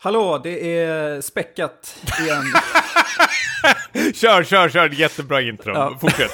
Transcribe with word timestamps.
Hallå, 0.00 0.40
det 0.42 0.78
är 0.78 1.20
späckat 1.20 1.96
igen. 2.20 2.44
kör, 4.14 4.44
kör, 4.44 4.68
kör. 4.68 4.88
Jättebra 4.88 5.40
intro. 5.42 5.72
Ja. 5.74 5.98
Fortsätt. 6.00 6.30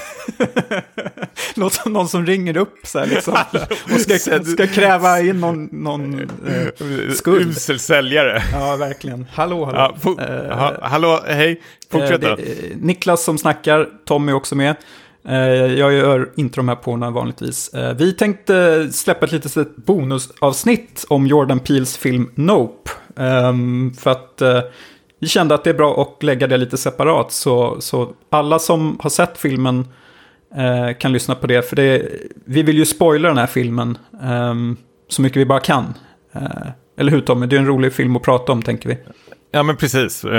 Låter 1.54 1.82
som 1.82 1.92
någon 1.92 2.08
som 2.08 2.26
ringer 2.26 2.56
upp 2.56 2.78
så 2.82 2.98
här 2.98 3.06
liksom. 3.06 3.34
Och 3.94 4.00
ska, 4.00 4.18
ska 4.44 4.66
kräva 4.66 5.20
in 5.20 5.40
någon, 5.40 5.68
någon 5.72 6.20
eh, 6.20 7.12
skuld. 7.14 7.50
Usel 7.50 7.78
säljare. 7.78 8.42
Ja, 8.52 8.76
verkligen. 8.76 9.26
Hallå, 9.32 9.64
hallå. 9.64 9.96
Ja, 10.04 10.24
Eh, 10.24 10.56
ha, 10.58 10.78
hallå, 10.82 11.20
hej. 11.26 11.62
Fortsätt 11.90 12.24
eh, 12.24 12.30
då. 12.30 12.36
är 12.36 12.74
Niklas 12.76 13.24
som 13.24 13.38
snackar, 13.38 13.88
Tommy 14.06 14.32
också 14.32 14.54
med. 14.54 14.76
Eh, 15.28 15.36
jag 15.78 15.92
gör 15.92 16.30
inte 16.36 16.56
de 16.56 16.68
här 16.68 16.76
porna 16.76 17.10
vanligtvis. 17.10 17.68
Eh, 17.74 17.94
vi 17.96 18.12
tänkte 18.12 18.88
släppa 18.92 19.26
ett 19.26 19.32
litet 19.32 19.76
bonusavsnitt 19.76 21.04
om 21.08 21.26
Jordan 21.26 21.60
Peels 21.60 21.96
film 21.96 22.30
Nope. 22.34 22.90
Ehm, 23.16 23.92
för 23.98 24.10
att 24.10 24.42
eh, 24.42 24.60
vi 25.18 25.28
kände 25.28 25.54
att 25.54 25.64
det 25.64 25.70
är 25.70 25.74
bra 25.74 26.02
att 26.02 26.22
lägga 26.22 26.46
det 26.46 26.56
lite 26.56 26.76
separat. 26.76 27.32
Så, 27.32 27.80
så 27.80 28.12
alla 28.30 28.58
som 28.58 28.98
har 29.02 29.10
sett 29.10 29.38
filmen 29.38 29.88
eh, 30.56 30.96
kan 30.98 31.12
lyssna 31.12 31.34
på 31.34 31.46
det. 31.46 31.68
För 31.68 31.76
det, 31.76 32.08
vi 32.44 32.62
vill 32.62 32.78
ju 32.78 32.86
spoila 32.86 33.28
den 33.28 33.38
här 33.38 33.46
filmen 33.46 33.98
ehm, 34.22 34.76
så 35.08 35.22
mycket 35.22 35.36
vi 35.36 35.46
bara 35.46 35.60
kan. 35.60 35.94
Eh, 36.32 36.68
eller 36.96 37.12
hur 37.12 37.20
Tommy? 37.20 37.46
Det 37.46 37.56
är 37.56 37.60
en 37.60 37.66
rolig 37.66 37.92
film 37.92 38.16
att 38.16 38.22
prata 38.22 38.52
om 38.52 38.62
tänker 38.62 38.88
vi. 38.88 38.98
Ja, 39.54 39.62
men 39.62 39.76
precis. 39.76 40.24
Uh, 40.24 40.30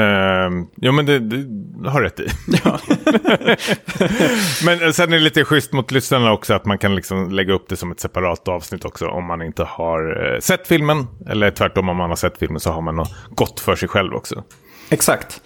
jo, 0.76 0.92
men 0.92 1.06
det, 1.06 1.20
det 1.20 1.90
har 1.90 2.02
rätt 2.02 2.20
i. 2.20 2.28
Ja. 2.64 2.80
Men 4.66 4.82
eh, 4.82 4.92
sen 4.92 5.14
är 5.14 5.18
det 5.18 5.24
lite 5.24 5.46
schysst 5.46 5.74
mot 5.74 5.92
lyssnarna 5.92 6.32
också 6.32 6.54
att 6.54 6.66
man 6.66 6.78
kan 6.78 6.96
liksom 6.96 7.32
lägga 7.32 7.54
upp 7.54 7.70
det 7.70 7.76
som 7.76 7.92
ett 7.92 8.00
separat 8.00 8.48
avsnitt 8.48 8.86
också 8.86 9.08
om 9.08 9.26
man 9.26 9.42
inte 9.42 9.64
har 9.64 10.34
eh, 10.34 10.40
sett 10.40 10.68
filmen. 10.68 11.08
Eller 11.30 11.52
tvärtom 11.52 11.90
om 11.90 11.98
man 11.98 12.10
har 12.10 12.16
sett 12.16 12.38
filmen 12.38 12.60
så 12.60 12.72
har 12.72 12.82
man 12.82 12.96
något 12.96 13.16
gott 13.30 13.60
för 13.60 13.76
sig 13.76 13.90
själv 13.90 14.14
också. 14.14 14.44
Exakt. 14.90 15.42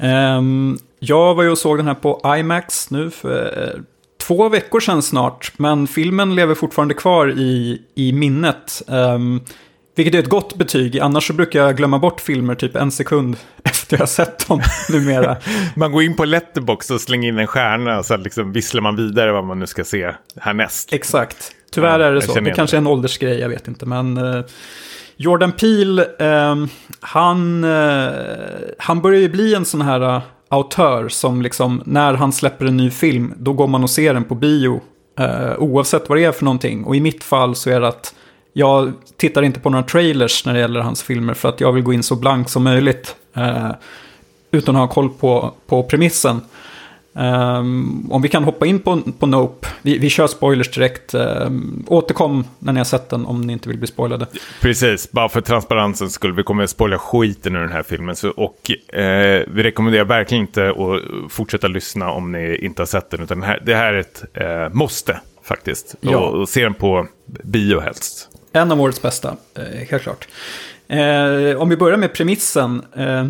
Ehm, 0.00 0.78
jag 0.98 1.34
var 1.34 1.42
ju 1.42 1.50
och 1.50 1.58
såg 1.58 1.78
den 1.78 1.86
här 1.86 1.94
på 1.94 2.36
IMAX 2.38 2.90
nu 2.90 3.10
för 3.10 3.62
eh, 3.62 3.80
två 4.20 4.48
veckor 4.48 4.80
sedan 4.80 5.02
snart. 5.02 5.52
Men 5.56 5.86
filmen 5.86 6.34
lever 6.34 6.54
fortfarande 6.54 6.94
kvar 6.94 7.30
i, 7.30 7.82
i 7.94 8.12
minnet. 8.12 8.82
Um, 8.86 9.40
vilket 10.00 10.14
är 10.14 10.18
ett 10.18 10.28
gott 10.28 10.54
betyg. 10.54 10.98
Annars 10.98 11.26
så 11.26 11.32
brukar 11.32 11.60
jag 11.60 11.76
glömma 11.76 11.98
bort 11.98 12.20
filmer 12.20 12.54
typ 12.54 12.76
en 12.76 12.90
sekund 12.90 13.36
efter 13.64 13.96
jag 13.96 14.00
har 14.00 14.06
sett 14.06 14.48
dem 14.48 14.60
numera. 14.90 15.36
Man 15.76 15.92
går 15.92 16.02
in 16.02 16.16
på 16.16 16.24
Letterbox 16.24 16.90
och 16.90 17.00
slänger 17.00 17.28
in 17.28 17.38
en 17.38 17.46
stjärna 17.46 18.02
sen 18.02 18.22
liksom 18.22 18.52
visslar 18.52 18.82
man 18.82 18.96
vidare 18.96 19.32
vad 19.32 19.44
man 19.44 19.58
nu 19.58 19.66
ska 19.66 19.84
se 19.84 20.12
härnäst. 20.40 20.92
Exakt. 20.92 21.52
Tyvärr 21.72 22.00
Ja, 22.00 22.06
är 22.06 22.12
det 22.12 22.22
så. 22.22 22.40
Det 22.40 22.50
kanske 22.50 22.76
är 22.76 22.78
en 22.78 22.86
åldersgrej, 22.86 23.38
jag 23.38 23.48
vet 23.48 23.68
inte. 23.68 23.86
Men 23.86 24.16
eh, 24.16 24.44
Jordan 25.16 25.52
Peele, 25.52 26.06
eh, 26.18 26.56
han, 27.00 27.64
eh, 27.64 28.08
han 28.78 29.00
börjar 29.02 29.20
ju 29.20 29.28
bli 29.28 29.54
en 29.54 29.64
sån 29.64 29.80
här 29.80 30.16
uh, 30.16 30.22
autör 30.48 31.08
som 31.08 31.42
liksom, 31.42 31.82
när 31.86 32.14
han 32.14 32.32
släpper 32.32 32.66
en 32.66 32.76
ny 32.76 32.90
film, 32.90 33.34
då 33.36 33.52
går 33.52 33.66
man 33.66 33.82
och 33.82 33.90
ser 33.90 34.14
den 34.14 34.24
på 34.24 34.34
bio. 34.34 34.80
eh, 35.18 35.58
oavsett 35.58 36.08
vad 36.08 36.18
det 36.18 36.24
är 36.24 36.32
för 36.32 36.44
någonting. 36.44 36.84
Och 36.84 36.96
i 36.96 37.00
mitt 37.00 37.24
fall 37.24 37.54
så 37.56 37.70
är 37.70 37.80
det 37.80 37.88
att 37.88 38.14
jag 38.52 38.92
tittar 39.16 39.42
inte 39.42 39.60
på 39.60 39.70
några 39.70 39.84
trailers 39.84 40.46
när 40.46 40.54
det 40.54 40.60
gäller 40.60 40.80
hans 40.80 41.02
filmer 41.02 41.34
för 41.34 41.48
att 41.48 41.60
jag 41.60 41.72
vill 41.72 41.82
gå 41.82 41.92
in 41.92 42.02
så 42.02 42.16
blank 42.16 42.48
som 42.48 42.64
möjligt. 42.64 43.16
eh, 43.36 43.70
utan 44.50 44.76
att 44.76 44.80
ha 44.80 44.88
koll 44.88 45.10
på, 45.10 45.54
på 45.66 45.82
premissen. 45.82 46.40
Ehm, 47.14 48.12
om 48.12 48.22
vi 48.22 48.28
kan 48.28 48.44
hoppa 48.44 48.66
in 48.66 48.78
på, 48.78 49.00
på 49.18 49.26
Nope. 49.26 49.68
Vi, 49.82 49.98
vi 49.98 50.10
kör 50.10 50.26
spoilers 50.26 50.70
direkt. 50.70 51.14
Um, 51.14 51.84
återkom 51.86 52.44
när 52.58 52.72
ni 52.72 52.80
har 52.80 52.84
sett 52.84 53.08
den 53.08 53.26
om 53.26 53.40
ni 53.40 53.52
inte 53.52 53.68
vill 53.68 53.78
bli 53.78 53.86
spoilade. 53.86 54.26
Precis, 54.60 55.12
bara 55.12 55.28
för 55.28 55.40
transparensens 55.40 56.12
skull. 56.12 56.32
Vi 56.32 56.42
kommer 56.42 56.64
att 56.64 56.70
spoila 56.70 56.98
skiten 56.98 57.56
ur 57.56 57.60
den 57.60 57.72
här 57.72 57.82
filmen. 57.82 58.16
Så, 58.16 58.30
och 58.30 58.70
eh, 58.94 59.42
vi 59.48 59.62
rekommenderar 59.62 60.04
verkligen 60.04 60.44
inte 60.44 60.68
att 60.70 61.32
fortsätta 61.32 61.68
lyssna 61.68 62.10
om 62.10 62.32
ni 62.32 62.56
inte 62.56 62.82
har 62.82 62.86
sett 62.86 63.10
den. 63.10 63.20
Utan 63.20 63.40
det 63.40 63.46
här, 63.46 63.62
det 63.66 63.74
här 63.74 63.92
är 63.92 63.98
ett 63.98 64.24
eh, 64.34 64.74
måste 64.74 65.20
faktiskt. 65.42 65.94
Ja. 66.00 66.18
Och, 66.18 66.40
och 66.40 66.48
se 66.48 66.62
den 66.62 66.74
på 66.74 67.06
bio 67.44 67.80
helst. 67.80 68.28
En 68.52 68.72
av 68.72 68.80
årets 68.80 69.02
bästa, 69.02 69.36
eh, 69.54 69.88
helt 69.90 70.02
klart. 70.02 70.28
Eh, 70.88 71.62
om 71.62 71.68
vi 71.68 71.76
börjar 71.76 71.96
med 71.96 72.12
premissen. 72.12 72.82
Eh, 72.96 73.24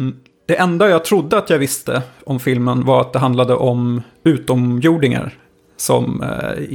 det 0.46 0.56
enda 0.56 0.90
jag 0.90 1.04
trodde 1.04 1.38
att 1.38 1.50
jag 1.50 1.58
visste 1.58 2.02
om 2.24 2.40
filmen 2.40 2.84
var 2.84 3.00
att 3.00 3.12
det 3.12 3.18
handlade 3.18 3.54
om 3.54 4.02
utomjordingar. 4.24 5.34
Som 5.76 6.24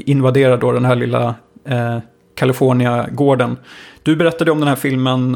invaderar 0.06 0.58
då 0.58 0.72
den 0.72 0.86
här 0.86 0.96
lilla 0.96 1.36
eh, 1.66 1.98
California-gården. 2.36 3.58
Du 4.04 4.16
berättade 4.16 4.52
om 4.52 4.60
den 4.60 4.68
här 4.68 4.76
filmen 4.76 5.36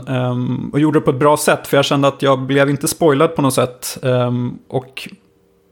och 0.74 0.80
gjorde 0.80 1.00
det 1.00 1.04
på 1.04 1.12
ett 1.12 1.20
bra 1.20 1.38
sätt. 1.38 1.68
För 1.68 1.78
jag 1.78 1.86
kände 1.86 2.08
att 2.08 2.22
jag 2.22 2.40
blev 2.40 2.70
inte 2.70 2.88
spoilad 2.88 3.36
på 3.36 3.42
något 3.42 3.54
sätt. 3.54 3.98
och 4.68 5.10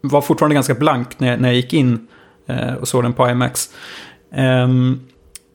var 0.01 0.21
fortfarande 0.21 0.53
ganska 0.53 0.73
blank 0.73 1.19
när, 1.19 1.37
när 1.37 1.49
jag 1.49 1.55
gick 1.55 1.73
in 1.73 2.07
och 2.81 2.87
såg 2.87 3.03
den 3.03 3.13
på 3.13 3.29
IMAX. 3.29 3.69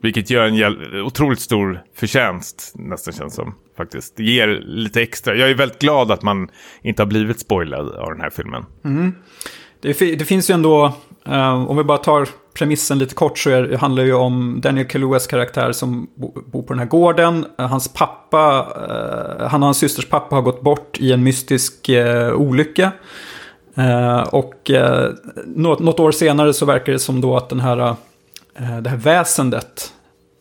Vilket 0.03 0.31
gör 0.31 0.47
en 0.47 1.01
otroligt 1.03 1.41
stor 1.41 1.83
förtjänst, 1.95 2.73
nästan 2.75 3.15
känns 3.15 3.35
som. 3.35 3.55
Faktiskt. 3.77 4.17
Det 4.17 4.23
ger 4.23 4.49
lite 4.65 5.03
extra. 5.03 5.35
Jag 5.35 5.51
är 5.51 5.55
väldigt 5.55 5.79
glad 5.79 6.11
att 6.11 6.23
man 6.23 6.49
inte 6.83 7.03
har 7.03 7.07
blivit 7.07 7.41
spoilad 7.41 7.95
av 7.95 8.09
den 8.09 8.21
här 8.21 8.31
filmen. 8.31 8.65
Mm. 8.85 9.15
Det, 9.81 10.17
det 10.17 10.25
finns 10.25 10.51
ju 10.51 10.55
ändå, 10.55 10.93
eh, 11.27 11.71
om 11.71 11.77
vi 11.77 11.85
bara 11.85 11.99
tar 11.99 12.29
premissen 12.55 12.99
lite 12.99 13.15
kort 13.15 13.39
så 13.39 13.51
är, 13.51 13.63
det 13.63 13.77
handlar 13.77 14.03
ju 14.03 14.15
om 14.15 14.61
Daniel 14.63 14.87
Kaluas 14.87 15.27
karaktär 15.27 15.73
som 15.73 16.09
bo, 16.15 16.33
bor 16.47 16.63
på 16.63 16.73
den 16.73 16.79
här 16.79 16.87
gården. 16.87 17.47
Eh, 17.59 17.67
hans 17.67 17.93
pappa, 17.93 18.67
eh, 18.89 19.49
han 19.49 19.63
och 19.63 19.67
hans 19.67 19.79
systers 19.79 20.09
pappa 20.09 20.35
har 20.35 20.43
gått 20.43 20.63
bort 20.63 21.01
i 21.01 21.13
en 21.13 21.23
mystisk 21.23 21.89
eh, 21.89 22.33
olycka. 22.33 22.93
Eh, 23.75 24.21
och 24.21 24.71
eh, 24.71 25.11
något, 25.47 25.79
något 25.81 26.01
år 26.01 26.13
senare 26.13 26.55
så 26.55 26.67
verkar 26.67 26.93
det 26.93 26.99
som 26.99 27.21
då 27.21 27.37
att 27.37 27.49
den 27.49 27.61
här, 27.61 27.79
eh, 27.79 27.95
det 28.55 28.91
här 28.91 28.97
väsendet, 28.97 29.93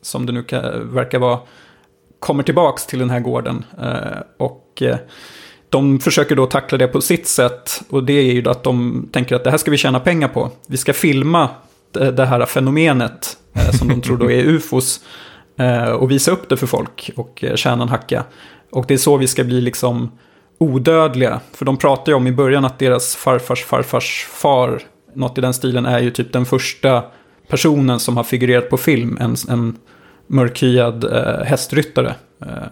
som 0.01 0.25
det 0.25 0.31
nu 0.31 0.45
verkar 0.83 1.19
vara, 1.19 1.39
kommer 2.19 2.43
tillbaks 2.43 2.85
till 2.85 2.99
den 2.99 3.09
här 3.09 3.19
gården. 3.19 3.65
Eh, 3.81 4.21
och 4.37 4.81
eh, 4.81 4.97
de 5.69 5.99
försöker 5.99 6.35
då 6.35 6.45
tackla 6.45 6.77
det 6.77 6.87
på 6.87 7.01
sitt 7.01 7.27
sätt. 7.27 7.81
Och 7.89 8.03
det 8.03 8.13
är 8.13 8.33
ju 8.33 8.49
att 8.49 8.63
de 8.63 9.07
tänker 9.11 9.35
att 9.35 9.43
det 9.43 9.51
här 9.51 9.57
ska 9.57 9.71
vi 9.71 9.77
tjäna 9.77 9.99
pengar 9.99 10.27
på. 10.27 10.51
Vi 10.67 10.77
ska 10.77 10.93
filma 10.93 11.49
det, 11.91 12.25
här 12.25 12.45
fenomenet 12.45 13.37
eh, 13.53 13.71
som 13.71 13.87
de 13.87 14.01
tror 14.01 14.17
då 14.17 14.31
är 14.31 14.43
ufos. 14.47 14.99
Eh, 15.57 15.89
och 15.89 16.11
visa 16.11 16.31
upp 16.31 16.49
det 16.49 16.57
för 16.57 16.67
folk 16.67 17.11
och 17.15 17.43
eh, 17.43 17.55
tjäna 17.55 17.83
en 17.83 17.89
hacka. 17.89 18.23
Och 18.71 18.85
det 18.87 18.93
är 18.93 18.97
så 18.97 19.17
vi 19.17 19.27
ska 19.27 19.43
bli 19.43 19.61
liksom 19.61 20.11
odödliga. 20.57 21.39
För 21.53 21.65
de 21.65 21.77
pratar 21.77 22.11
ju 22.11 22.15
om 22.15 22.27
i 22.27 22.31
början 22.31 22.65
att 22.65 22.79
deras 22.79 23.15
farfars 23.15 23.63
farfars 23.63 24.27
far, 24.29 24.81
något 25.13 25.37
i 25.37 25.41
den 25.41 25.53
stilen, 25.53 25.85
är 25.85 25.99
ju 25.99 26.11
typ 26.11 26.33
den 26.33 26.45
första 26.45 27.03
personen 27.51 27.99
som 27.99 28.17
har 28.17 28.23
figurerat 28.23 28.69
på 28.69 28.77
film. 28.77 29.17
En, 29.19 29.35
en 29.49 29.77
mörkhyad 30.27 31.03
eh, 31.03 31.43
hästryttare. 31.45 32.15
Eh, 32.45 32.67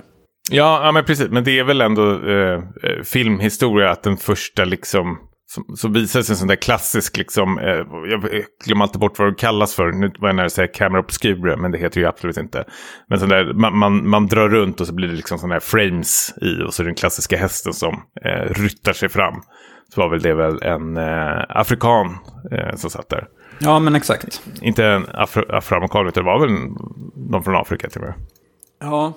Ja, 0.52 0.86
ja, 0.86 0.92
men 0.92 1.06
precis. 1.06 1.30
Men 1.30 1.44
det 1.44 1.60
är 1.60 1.64
väl 1.64 1.82
ändå 1.82 2.12
eh, 2.12 2.54
eh 2.84 3.04
filmhistoria 3.04 3.92
att 3.92 4.04
den 4.04 4.18
första 4.18 4.66
liksom... 4.66 5.18
Som, 5.52 5.76
som 5.76 5.94
visar 5.94 6.22
sig 6.22 6.34
en 6.34 6.38
sån 6.38 6.48
där 6.48 6.56
klassisk 6.56 7.18
liksom, 7.18 7.60
eh, 7.60 7.86
jag 8.10 8.24
glömmer 8.66 8.84
alltid 8.84 9.00
bort 9.00 9.20
vad 9.20 9.28
det 9.28 9.36
kallas 9.36 9.76
för. 9.76 9.92
Nu 9.92 10.12
var 10.20 10.30
jag 10.30 10.36
nära 10.36 10.46
att 10.46 10.52
säga 10.52 10.68
camera 10.68 11.00
obscure, 11.00 11.58
men 11.58 11.72
det 11.72 11.78
heter 11.78 12.02
ju 12.02 12.08
absolut 12.08 12.38
inte. 12.38 12.64
Men 13.08 13.20
sån 13.20 13.30
där, 13.30 13.54
man, 13.54 13.78
man, 13.78 14.10
man 14.10 14.28
drar 14.28 14.50
runt 14.50 14.82
och 14.82 14.88
så 14.88 14.94
blir 14.94 15.08
det 15.08 15.14
liksom 15.14 15.38
sådana 15.38 15.56
här 15.56 15.60
frames 15.60 16.34
i 16.42 16.64
och 16.64 16.74
så 16.74 16.82
är 16.82 16.86
det 16.86 16.90
den 16.90 16.96
klassiska 16.96 17.38
hästen 17.38 17.74
som 17.74 17.94
eh, 18.26 18.54
ryttar 18.54 18.94
sig 18.94 19.10
fram. 19.10 19.42
Så 19.94 20.02
var 20.02 20.10
väl 20.10 20.22
det 20.22 20.34
väl 20.34 20.62
en 20.62 20.98
eh, 20.98 21.44
afrikan 21.50 22.18
eh, 22.52 22.76
som 22.76 22.90
satt 22.90 23.10
där 23.10 23.28
ja, 23.60 23.80
men 23.80 23.96
exakt. 23.96 24.42
Inte 24.62 24.86
en 24.86 25.06
afro, 25.14 25.56
afroamerikan, 25.56 26.08
utan 26.08 26.24
det 26.24 26.32
var 26.32 26.40
väl 26.40 26.52
någon 27.16 27.44
från 27.44 27.56
Afrika 27.56 27.90
till 27.90 28.02
och 28.02 28.08
med. 28.08 28.14
Ja. 28.80 29.14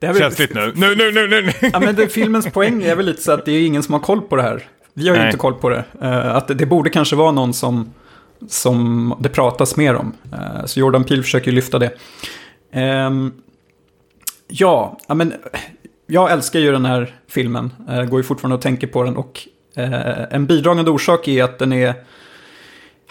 Det 0.00 0.06
är 0.06 0.12
väl- 0.12 0.22
Känsligt 0.22 0.54
nu. 0.54 0.72
Nu, 0.76 0.94
nu, 0.94 1.12
nu, 1.12 1.26
nu. 1.42 1.52
Ja, 1.72 1.80
men 1.80 1.94
det, 1.94 2.08
filmens 2.08 2.46
poäng 2.52 2.82
är 2.82 2.96
väl 2.96 3.06
lite 3.06 3.22
så 3.22 3.32
att 3.32 3.44
det 3.44 3.52
är 3.52 3.66
ingen 3.66 3.82
som 3.82 3.92
har 3.92 4.00
koll 4.00 4.20
på 4.20 4.36
det 4.36 4.42
här. 4.42 4.68
Vi 4.94 5.08
har 5.08 5.14
ju 5.14 5.20
Nej. 5.20 5.28
inte 5.28 5.38
koll 5.38 5.54
på 5.54 5.68
det. 5.68 5.84
Eh, 6.02 6.36
att 6.36 6.48
det, 6.48 6.54
det 6.54 6.66
borde 6.66 6.90
kanske 6.90 7.16
vara 7.16 7.30
någon 7.30 7.54
som, 7.54 7.92
som 8.48 9.14
det 9.20 9.28
pratas 9.28 9.76
mer 9.76 9.94
om. 9.94 10.12
Eh, 10.32 10.64
så 10.64 10.80
Jordan 10.80 11.04
Peele 11.04 11.22
försöker 11.22 11.50
ju 11.50 11.54
lyfta 11.54 11.78
det. 11.78 11.90
Ehm, 12.72 13.32
ja, 14.48 14.98
ja, 15.08 15.14
men 15.14 15.34
jag 16.06 16.32
älskar 16.32 16.60
ju 16.60 16.72
den 16.72 16.84
här 16.84 17.14
filmen. 17.28 17.72
Uh, 17.90 18.04
går 18.04 18.20
ju 18.20 18.24
fortfarande 18.24 18.54
och 18.56 18.62
tänker 18.62 18.86
på 18.86 19.02
den. 19.02 19.16
Och 19.16 19.48
en 20.30 20.46
bidragande 20.46 20.90
orsak 20.90 21.28
är 21.28 21.44
att 21.44 21.58
den 21.58 21.72
är... 21.72 21.94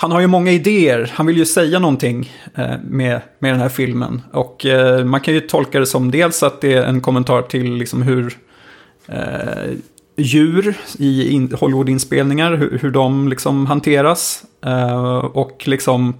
Han 0.01 0.11
har 0.11 0.19
ju 0.19 0.27
många 0.27 0.51
idéer. 0.51 1.11
Han 1.13 1.25
vill 1.25 1.37
ju 1.37 1.45
säga 1.45 1.79
någonting 1.79 2.31
eh, 2.55 2.77
med, 2.83 3.21
med 3.39 3.53
den 3.53 3.59
här 3.59 3.69
filmen. 3.69 4.21
Och 4.31 4.65
eh, 4.65 5.05
man 5.05 5.21
kan 5.21 5.33
ju 5.33 5.39
tolka 5.39 5.79
det 5.79 5.85
som 5.85 6.11
dels 6.11 6.43
att 6.43 6.61
det 6.61 6.73
är 6.73 6.83
en 6.83 7.01
kommentar 7.01 7.41
till 7.41 7.73
liksom 7.73 8.01
hur 8.01 8.37
eh, 9.07 9.71
djur 10.17 10.77
i 10.97 11.29
in, 11.31 11.53
Hollywood-inspelningar, 11.59 12.55
hur, 12.55 12.79
hur 12.81 12.91
de 12.91 13.27
liksom 13.27 13.65
hanteras. 13.65 14.43
Eh, 14.65 15.17
och 15.17 15.63
liksom 15.65 16.13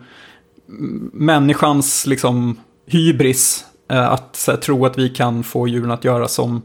människans 1.14 2.08
liksom 2.08 2.60
hybris. 2.88 3.66
Eh, 3.92 4.12
att 4.12 4.36
så 4.36 4.52
här, 4.52 4.58
tro 4.58 4.86
att 4.86 4.98
vi 4.98 5.10
kan 5.10 5.44
få 5.44 5.68
djuren 5.68 5.92
att 5.92 6.04
göra 6.04 6.28
som, 6.28 6.62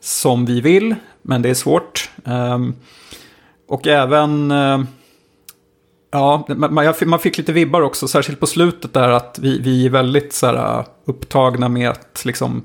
som 0.00 0.46
vi 0.46 0.60
vill, 0.60 0.94
men 1.22 1.42
det 1.42 1.50
är 1.50 1.54
svårt. 1.54 2.10
Ehm, 2.24 2.74
och 3.68 3.86
även... 3.86 4.50
Eh, 4.50 4.80
Ja, 6.14 6.46
man, 6.48 6.94
man, 7.06 7.18
fick 7.18 7.38
lite 7.38 7.52
vibbar 7.52 7.80
också, 7.80 8.08
särskilt 8.08 8.40
på 8.40 8.46
slutet 8.46 8.92
där 8.92 9.08
att 9.08 9.38
vi, 9.42 9.58
vi 9.58 9.86
är 9.86 9.90
väldigt 9.90 10.32
så 10.32 10.46
här, 10.46 10.78
äh, 10.78 10.84
upptagna 11.04 11.68
med 11.68 11.90
att 11.90 12.22
liksom... 12.24 12.64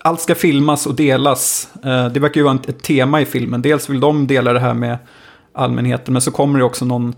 Allt 0.00 0.20
ska 0.20 0.34
filmas 0.34 0.86
och 0.86 0.94
delas. 0.94 1.68
Eh, 1.84 2.08
det 2.08 2.20
verkar 2.20 2.40
ju 2.40 2.44
vara 2.44 2.58
ett 2.66 2.82
tema 2.82 3.20
i 3.20 3.24
filmen. 3.24 3.62
Dels 3.62 3.90
vill 3.90 4.00
de 4.00 4.26
dela 4.26 4.52
det 4.52 4.60
här 4.60 4.74
med 4.74 4.98
allmänheten, 5.52 6.12
men 6.12 6.22
så 6.22 6.30
kommer 6.30 6.58
det 6.58 6.64
också 6.64 6.84
någon 6.84 7.14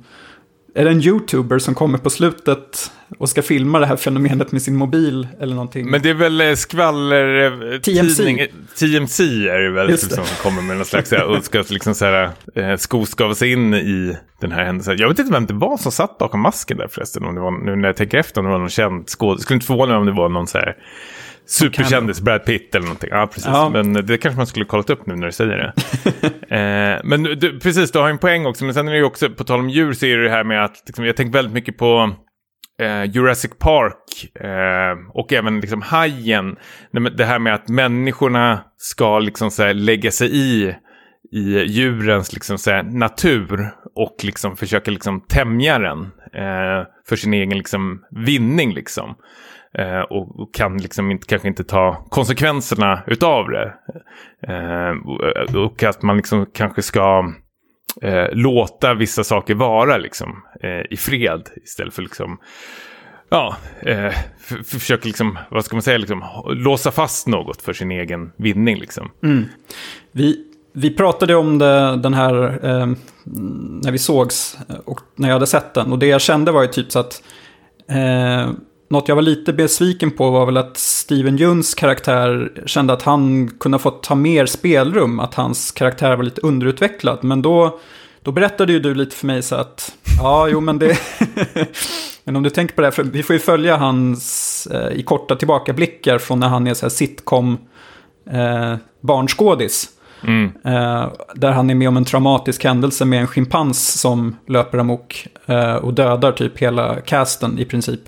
är 0.75 0.85
det 0.85 0.91
en 0.91 1.03
YouTuber 1.03 1.59
som 1.59 1.75
kommer 1.75 1.99
på 1.99 2.11
slutet 2.11 2.93
och 3.19 3.29
ska 3.29 3.43
filma 3.43 3.79
det 3.79 3.87
här 3.87 3.97
fenomenet 3.97 4.53
med 4.53 4.63
sin 4.63 4.77
mobil 4.77 5.29
eller 5.41 5.55
någonting? 5.55 5.91
Men 5.91 6.03
det 6.03 6.11
är 6.11 6.15
väl 6.15 6.41
eh, 6.41 6.55
skvaller... 6.55 7.43
Eh, 7.73 7.81
TMC. 7.81 8.17
Tidning, 8.17 8.47
TMC 8.79 9.23
är 9.49 9.59
det 9.59 9.71
väl 9.71 9.91
Just 9.91 10.13
som 10.13 10.25
kommer 10.43 10.63
med 10.63 10.77
någon 10.77 10.87
slags 10.87 11.13
och 11.13 11.45
ska 11.45 11.65
liksom 11.69 11.95
så 11.95 12.05
här 12.05 12.31
eh, 12.55 12.77
skoskavas 12.77 13.43
in 13.43 13.75
i 13.75 14.17
den 14.41 14.53
här 14.53 14.65
händelsen. 14.65 14.97
Jag 14.99 15.09
vet 15.09 15.19
inte 15.19 15.33
vem 15.33 15.47
det 15.47 15.55
var 15.55 15.77
som 15.77 15.93
satt 15.93 16.19
bakom 16.19 16.41
masken 16.41 16.77
där 16.77 16.89
förresten. 16.89 17.25
Om 17.25 17.35
det 17.35 17.41
var, 17.41 17.65
nu 17.65 17.77
när 17.77 17.89
jag 17.89 17.97
tänker 17.97 18.19
efter 18.19 18.41
om 18.41 18.45
det 18.45 18.53
var 18.53 18.59
någon 18.59 18.71
känd 18.71 19.09
skådespelare. 19.09 19.43
Skulle 19.43 19.57
inte 19.57 19.67
förvåna 19.67 19.93
mig 19.93 20.01
om 20.01 20.07
det 20.07 20.13
var 20.13 20.29
någon 20.29 20.47
så 20.47 20.59
här 20.59 20.77
Superkändis, 21.51 22.21
Brad 22.21 22.45
Pitt 22.45 22.75
eller 22.75 22.87
någonting. 22.87 23.11
Ja, 23.13 23.27
precis. 23.27 23.47
Ja. 23.47 23.69
Men 23.69 23.93
det 23.93 24.19
kanske 24.19 24.37
man 24.37 24.47
skulle 24.47 24.65
kollat 24.65 24.91
upp 24.91 25.07
nu 25.07 25.17
när 25.17 25.27
du 25.27 25.33
säger 25.33 25.57
det. 25.57 25.73
eh, 26.57 27.01
men 27.05 27.23
du, 27.23 27.61
precis, 27.61 27.93
du 27.93 27.99
har 27.99 28.11
en 28.11 28.19
poäng 28.19 28.47
också. 28.47 28.65
Men 28.65 28.75
sen 28.75 28.89
är 28.89 28.93
det 28.93 28.99
ju 28.99 29.05
också, 29.05 29.31
på 29.31 29.45
tal 29.45 29.61
om 29.61 29.71
djur, 29.71 29.93
så 29.93 30.07
är 30.07 30.17
det 30.17 30.25
det 30.25 30.31
här 30.31 30.45
med 30.45 30.65
att 30.65 30.83
liksom, 30.87 31.05
jag 31.05 31.17
tänker 31.17 31.33
väldigt 31.33 31.55
mycket 31.55 31.79
på 31.79 32.15
eh, 32.81 33.05
Jurassic 33.05 33.51
Park 33.59 34.35
eh, 34.45 35.15
och 35.15 35.33
även 35.33 35.61
liksom 35.61 35.83
Hajen. 35.83 36.57
Det 37.17 37.25
här 37.25 37.39
med 37.39 37.55
att 37.55 37.69
människorna 37.69 38.61
ska 38.77 39.19
liksom 39.19 39.51
så 39.51 39.63
här, 39.63 39.75
lägga 39.75 40.11
sig 40.11 40.37
i 40.37 40.75
i 41.33 41.65
djurens 41.65 42.33
liksom, 42.33 42.59
så 42.59 42.71
här, 42.71 42.83
natur 42.83 43.71
och 43.95 44.17
liksom 44.23 44.57
försöka 44.57 44.91
liksom, 44.91 45.21
tämja 45.21 45.79
den 45.79 46.03
eh, 46.35 46.87
för 47.09 47.17
sin 47.17 47.35
egen 47.35 47.59
liksom, 47.59 48.03
vinning. 48.27 48.75
Liksom. 48.75 49.15
Eh, 49.79 50.01
och, 50.01 50.41
och, 50.41 50.55
kan 50.55 50.79
liksom 50.79 51.11
inte, 51.11 51.27
kanske 51.27 51.49
inte 51.49 51.65
ta 51.65 52.07
konsekvenserna 52.09 53.03
utav 53.07 53.49
det. 53.49 53.75
Eh, 54.49 55.57
och 55.57 55.83
att 55.83 56.03
man 56.03 56.17
liksom 56.17 56.47
kanske 56.55 56.83
ska 56.83 57.33
eh, 58.03 58.29
låta 58.33 58.95
vissa 58.95 59.25
saker 59.25 59.55
vara 59.55 59.97
liksom, 59.97 60.43
eh, 60.63 60.93
i 60.93 60.97
fred 60.97 61.49
istället 61.65 61.95
för 61.95 62.03
liksom 62.03 62.39
Ja, 63.33 63.57
eh, 63.81 64.13
försöker 64.65 65.07
liksom, 65.07 65.39
vad 65.51 65.65
ska 65.65 65.77
man 65.77 65.83
säga, 65.83 65.99
liksom, 65.99 66.25
låsa 66.47 66.91
fast 66.91 67.27
något 67.27 67.63
för 67.63 67.73
sin 67.73 67.91
egen 67.91 68.33
vinning. 68.37 68.79
Liksom. 68.79 69.11
Mm. 69.23 69.45
Vi, 70.13 70.45
vi 70.73 70.91
pratade 70.91 71.35
om 71.35 71.59
det, 71.59 71.97
den 71.97 72.15
här 72.15 72.65
eh, 72.67 72.87
när 73.83 73.93
vi 73.93 73.99
sågs 73.99 74.59
och 74.85 75.01
när 75.17 75.29
jag 75.29 75.35
hade 75.35 75.47
sett 75.47 75.75
den. 75.75 75.93
Och 75.93 75.99
det 75.99 76.07
jag 76.07 76.21
kände 76.21 76.53
var 76.53 76.63
ju 76.63 76.69
typ 76.69 76.93
så 76.93 76.99
att 76.99 77.23
eh, 77.89 78.51
något 78.91 79.09
jag 79.09 79.15
var 79.15 79.23
lite 79.23 79.53
besviken 79.53 80.11
på 80.11 80.31
var 80.31 80.47
väl 80.47 80.57
att 80.57 80.77
Steven 80.77 81.37
Juns 81.37 81.75
karaktär 81.75 82.53
kände 82.67 82.93
att 82.93 83.03
han 83.03 83.49
kunde 83.49 83.75
ha 83.75 83.81
fått 83.81 84.03
ta 84.03 84.15
mer 84.15 84.47
spelrum, 84.47 85.21
att 85.21 85.35
hans 85.35 85.73
karaktär 85.73 86.17
var 86.17 86.25
lite 86.25 86.41
underutvecklad. 86.41 87.25
Men 87.25 87.43
då, 87.43 87.79
då 88.23 88.33
berättade 88.33 88.73
ju 88.73 88.81
du 88.81 88.95
lite 88.95 89.17
för 89.17 89.27
mig 89.27 89.43
så 89.43 89.55
att, 89.55 89.93
ja, 90.19 90.49
jo 90.49 90.61
men 90.61 90.79
det... 90.79 90.99
men 92.25 92.37
om 92.37 92.43
du 92.43 92.51
tänker 92.51 92.75
på 92.75 92.81
det, 92.81 92.93
för 92.93 93.03
vi 93.03 93.23
får 93.23 93.35
ju 93.35 93.41
följa 93.41 93.77
hans 93.77 94.67
eh, 94.67 94.99
i 94.99 95.03
korta 95.03 95.37
tillbakablickar 95.37 96.19
från 96.19 96.41
när 96.41 96.49
han 96.49 96.67
är 96.67 96.75
så 96.75 96.87
här 96.87 96.91
sitcom 96.91 97.59
eh, 98.31 98.77
barnskådis. 99.01 99.89
Mm. 100.23 100.53
Eh, 100.65 101.09
där 101.35 101.53
han 101.53 101.71
är 101.71 101.75
med 101.75 101.89
om 101.89 101.97
en 101.97 102.05
traumatisk 102.05 102.65
händelse 102.65 103.05
med 103.05 103.21
en 103.21 103.27
schimpans 103.27 104.01
som 104.01 104.37
löper 104.47 104.79
amok 104.79 105.27
eh, 105.47 105.75
och 105.75 105.95
dödar 105.95 106.33
typ 106.33 106.59
hela 106.59 107.01
casten 107.01 107.59
i 107.59 107.65
princip. 107.65 108.01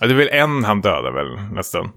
Ja, 0.00 0.06
det 0.06 0.12
är 0.12 0.16
väl 0.16 0.28
en 0.28 0.64
han 0.64 0.80
dödar 0.80 1.12
väl 1.12 1.52
nästan. 1.52 1.90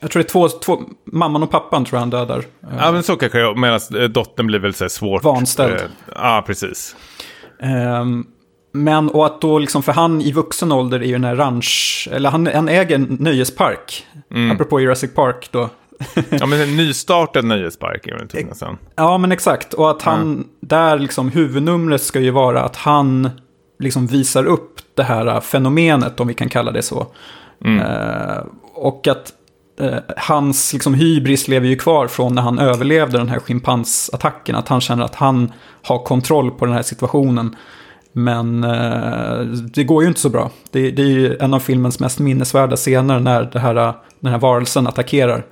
Jag 0.00 0.10
tror 0.10 0.22
det 0.22 0.26
är 0.26 0.30
två, 0.30 0.48
två 0.48 0.82
mamman 1.04 1.42
och 1.42 1.50
pappan 1.50 1.84
tror 1.84 1.96
jag 1.96 2.00
han 2.00 2.10
dödar. 2.10 2.44
Ja, 2.78 2.92
men 2.92 3.02
så 3.02 3.16
kanske 3.16 3.38
jag, 3.38 3.58
medan 3.58 3.80
eh, 3.98 4.02
dottern 4.02 4.46
blir 4.46 4.58
väl 4.58 4.74
så 4.74 4.88
svårt. 4.88 5.24
Vanställd. 5.24 5.74
Eh, 5.74 5.86
ja, 6.14 6.44
precis. 6.46 6.96
Um, 8.00 8.26
men 8.72 9.08
och 9.08 9.26
att 9.26 9.40
då 9.40 9.58
liksom, 9.58 9.82
för 9.82 9.92
han 9.92 10.20
i 10.20 10.32
vuxen 10.32 10.72
ålder 10.72 11.00
är 11.00 11.06
ju 11.06 11.12
den 11.12 11.24
här 11.24 11.36
ranch, 11.36 12.08
eller 12.12 12.30
han, 12.30 12.46
han 12.46 12.68
äger 12.68 12.94
en 12.94 13.16
nöjespark. 13.20 14.06
Mm. 14.30 14.50
Apropå 14.50 14.80
Jurassic 14.80 15.14
Park 15.14 15.48
då. 15.50 15.70
ja, 16.30 16.46
men 16.46 16.60
en 16.60 16.76
nystartad 16.76 17.44
nöjespark 17.44 18.06
är 18.06 18.18
det 18.18 18.26
typ 18.26 18.48
nästan. 18.48 18.78
Ja, 18.96 19.18
men 19.18 19.32
exakt. 19.32 19.74
Och 19.74 19.90
att 19.90 20.02
han, 20.02 20.20
mm. 20.20 20.46
där 20.60 20.98
liksom 20.98 21.30
huvudnumret 21.30 22.02
ska 22.02 22.20
ju 22.20 22.30
vara 22.30 22.62
att 22.62 22.76
han 22.76 23.30
liksom 23.84 24.06
visar 24.06 24.44
upp 24.46 24.80
det 24.94 25.02
här 25.02 25.40
fenomenet, 25.40 26.20
om 26.20 26.28
vi 26.28 26.34
kan 26.34 26.48
kalla 26.48 26.72
det 26.72 26.82
så. 26.82 27.06
Mm. 27.64 27.80
Eh, 27.80 28.44
och 28.74 29.08
att 29.08 29.32
eh, 29.80 29.98
hans 30.16 30.72
liksom, 30.72 30.94
hybris 30.94 31.48
lever 31.48 31.68
ju 31.68 31.76
kvar 31.76 32.06
från 32.06 32.34
när 32.34 32.42
han 32.42 32.58
överlevde 32.58 33.18
den 33.18 33.28
här 33.28 33.38
schimpansattacken. 33.38 34.56
Att 34.56 34.68
han 34.68 34.80
känner 34.80 35.04
att 35.04 35.14
han 35.14 35.52
har 35.82 35.98
kontroll 35.98 36.50
på 36.50 36.66
den 36.66 36.74
här 36.74 36.82
situationen. 36.82 37.56
Men 38.12 38.64
eh, 38.64 39.40
det 39.74 39.84
går 39.84 40.02
ju 40.02 40.08
inte 40.08 40.20
så 40.20 40.28
bra. 40.28 40.50
Det, 40.70 40.90
det, 40.90 41.02
är 41.02 41.06
ju 41.06 41.36
en 41.36 41.54
av 41.54 41.60
filmens 41.60 42.00
mest 42.00 42.18
minnesvärda 42.18 42.76
scener 42.76 43.20
när 43.20 43.42
det 43.42 43.58
här, 43.58 43.74
den 44.20 44.32
här 44.32 44.38
varelsen 44.38 44.86
attackerar. 44.86 45.46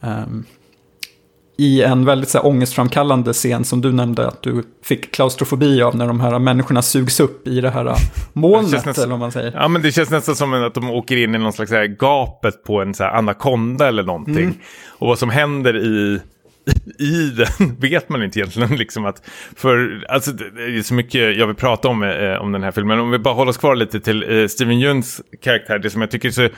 Um, 0.00 0.44
i 1.60 1.82
en 1.82 2.04
väldigt 2.04 2.28
så 2.28 2.38
här, 2.38 2.46
ångestframkallande 2.46 3.32
scen 3.32 3.64
som 3.64 3.80
du 3.80 3.92
nämnde 3.92 4.28
att 4.28 4.42
du 4.42 4.64
fick 4.84 5.14
klaustrofobi 5.14 5.82
av 5.82 5.96
när 5.96 6.06
de 6.06 6.20
här 6.20 6.38
människorna 6.38 6.82
sugs 6.82 7.20
upp 7.20 7.48
i 7.48 7.60
det 7.60 7.70
här 7.70 7.94
molnet. 8.32 8.70
Det 8.70 8.86
nästan, 8.86 9.04
eller 9.04 9.10
vad 9.10 9.20
man 9.20 9.32
säger. 9.32 9.52
Ja, 9.54 9.68
men 9.68 9.82
det 9.82 9.92
känns 9.92 10.10
nästan 10.10 10.36
som 10.36 10.52
att 10.52 10.74
de 10.74 10.90
åker 10.90 11.16
in 11.16 11.34
i 11.34 11.38
någon 11.38 11.52
slags 11.52 11.70
här, 11.70 11.84
gapet 11.84 12.64
på 12.64 12.82
en 12.82 12.94
så 12.94 13.04
här, 13.04 13.10
anakonda 13.10 13.88
eller 13.88 14.02
någonting. 14.02 14.44
Mm. 14.44 14.58
Och 14.88 15.08
vad 15.08 15.18
som 15.18 15.30
händer 15.30 15.76
i 15.76 16.20
i 16.98 17.30
den 17.30 17.76
vet 17.80 18.08
man 18.08 18.22
inte 18.22 18.38
egentligen. 18.38 18.76
Liksom 18.76 19.04
att 19.04 19.22
för, 19.56 20.04
alltså, 20.08 20.32
det 20.32 20.78
är 20.78 20.82
så 20.82 20.94
mycket 20.94 21.38
jag 21.38 21.46
vill 21.46 21.56
prata 21.56 21.88
om, 21.88 22.02
eh, 22.02 22.34
om 22.34 22.52
den 22.52 22.62
här 22.62 22.70
filmen. 22.70 23.00
Om 23.00 23.10
vi 23.10 23.18
bara 23.18 23.34
håller 23.34 23.50
oss 23.50 23.56
kvar 23.56 23.74
lite 23.74 24.00
till 24.00 24.40
eh, 24.40 24.46
Steven 24.46 24.80
Juns 24.80 25.20
karaktär. 25.42 25.78
Det 25.78 25.90
som 25.90 26.00
jag 26.00 26.10
tycker 26.10 26.28
är 26.28 26.32
så 26.32 26.48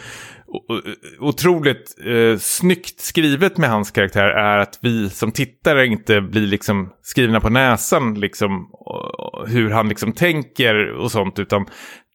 otroligt 1.21 1.97
eh, 2.07 2.39
snyggt 2.39 3.01
skrivet 3.01 3.59
med 3.59 3.71
hans 3.71 3.91
karaktär 3.91 4.25
är 4.25 4.59
att 4.59 4.79
vi 4.83 5.11
som 5.11 5.33
tittare 5.33 5.87
inte 5.87 6.21
blir 6.21 6.47
liksom 6.47 6.93
skrivna 7.03 7.41
på 7.41 7.51
näsan 7.51 8.21
liksom 8.21 8.71
hur 9.47 9.71
han 9.71 9.89
liksom 9.89 10.13
tänker 10.13 10.93
och 10.93 11.13
sånt 11.13 11.39
utan 11.39 11.67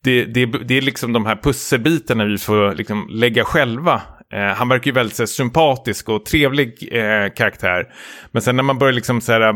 det, 0.04 0.26
det, 0.26 0.46
det 0.46 0.78
är 0.78 0.82
liksom 0.82 1.14
de 1.14 1.26
här 1.26 1.36
pusselbitarna 1.36 2.26
vi 2.26 2.38
får 2.38 2.76
liksom 2.76 3.08
lägga 3.10 3.46
själva 3.46 4.02
Eh, 4.34 4.56
han 4.56 4.70
verkar 4.70 4.86
ju 4.86 4.92
väldigt 4.92 5.20
här, 5.20 5.26
sympatisk 5.26 6.10
och 6.10 6.26
trevlig 6.26 6.90
eh, 6.92 7.34
karaktär. 7.36 7.86
Men 8.32 8.42
sen 8.42 8.56
när 8.56 8.64
man 8.64 8.78
börjar 8.78 8.94
liksom, 8.94 9.22
så 9.22 9.32
här, 9.32 9.54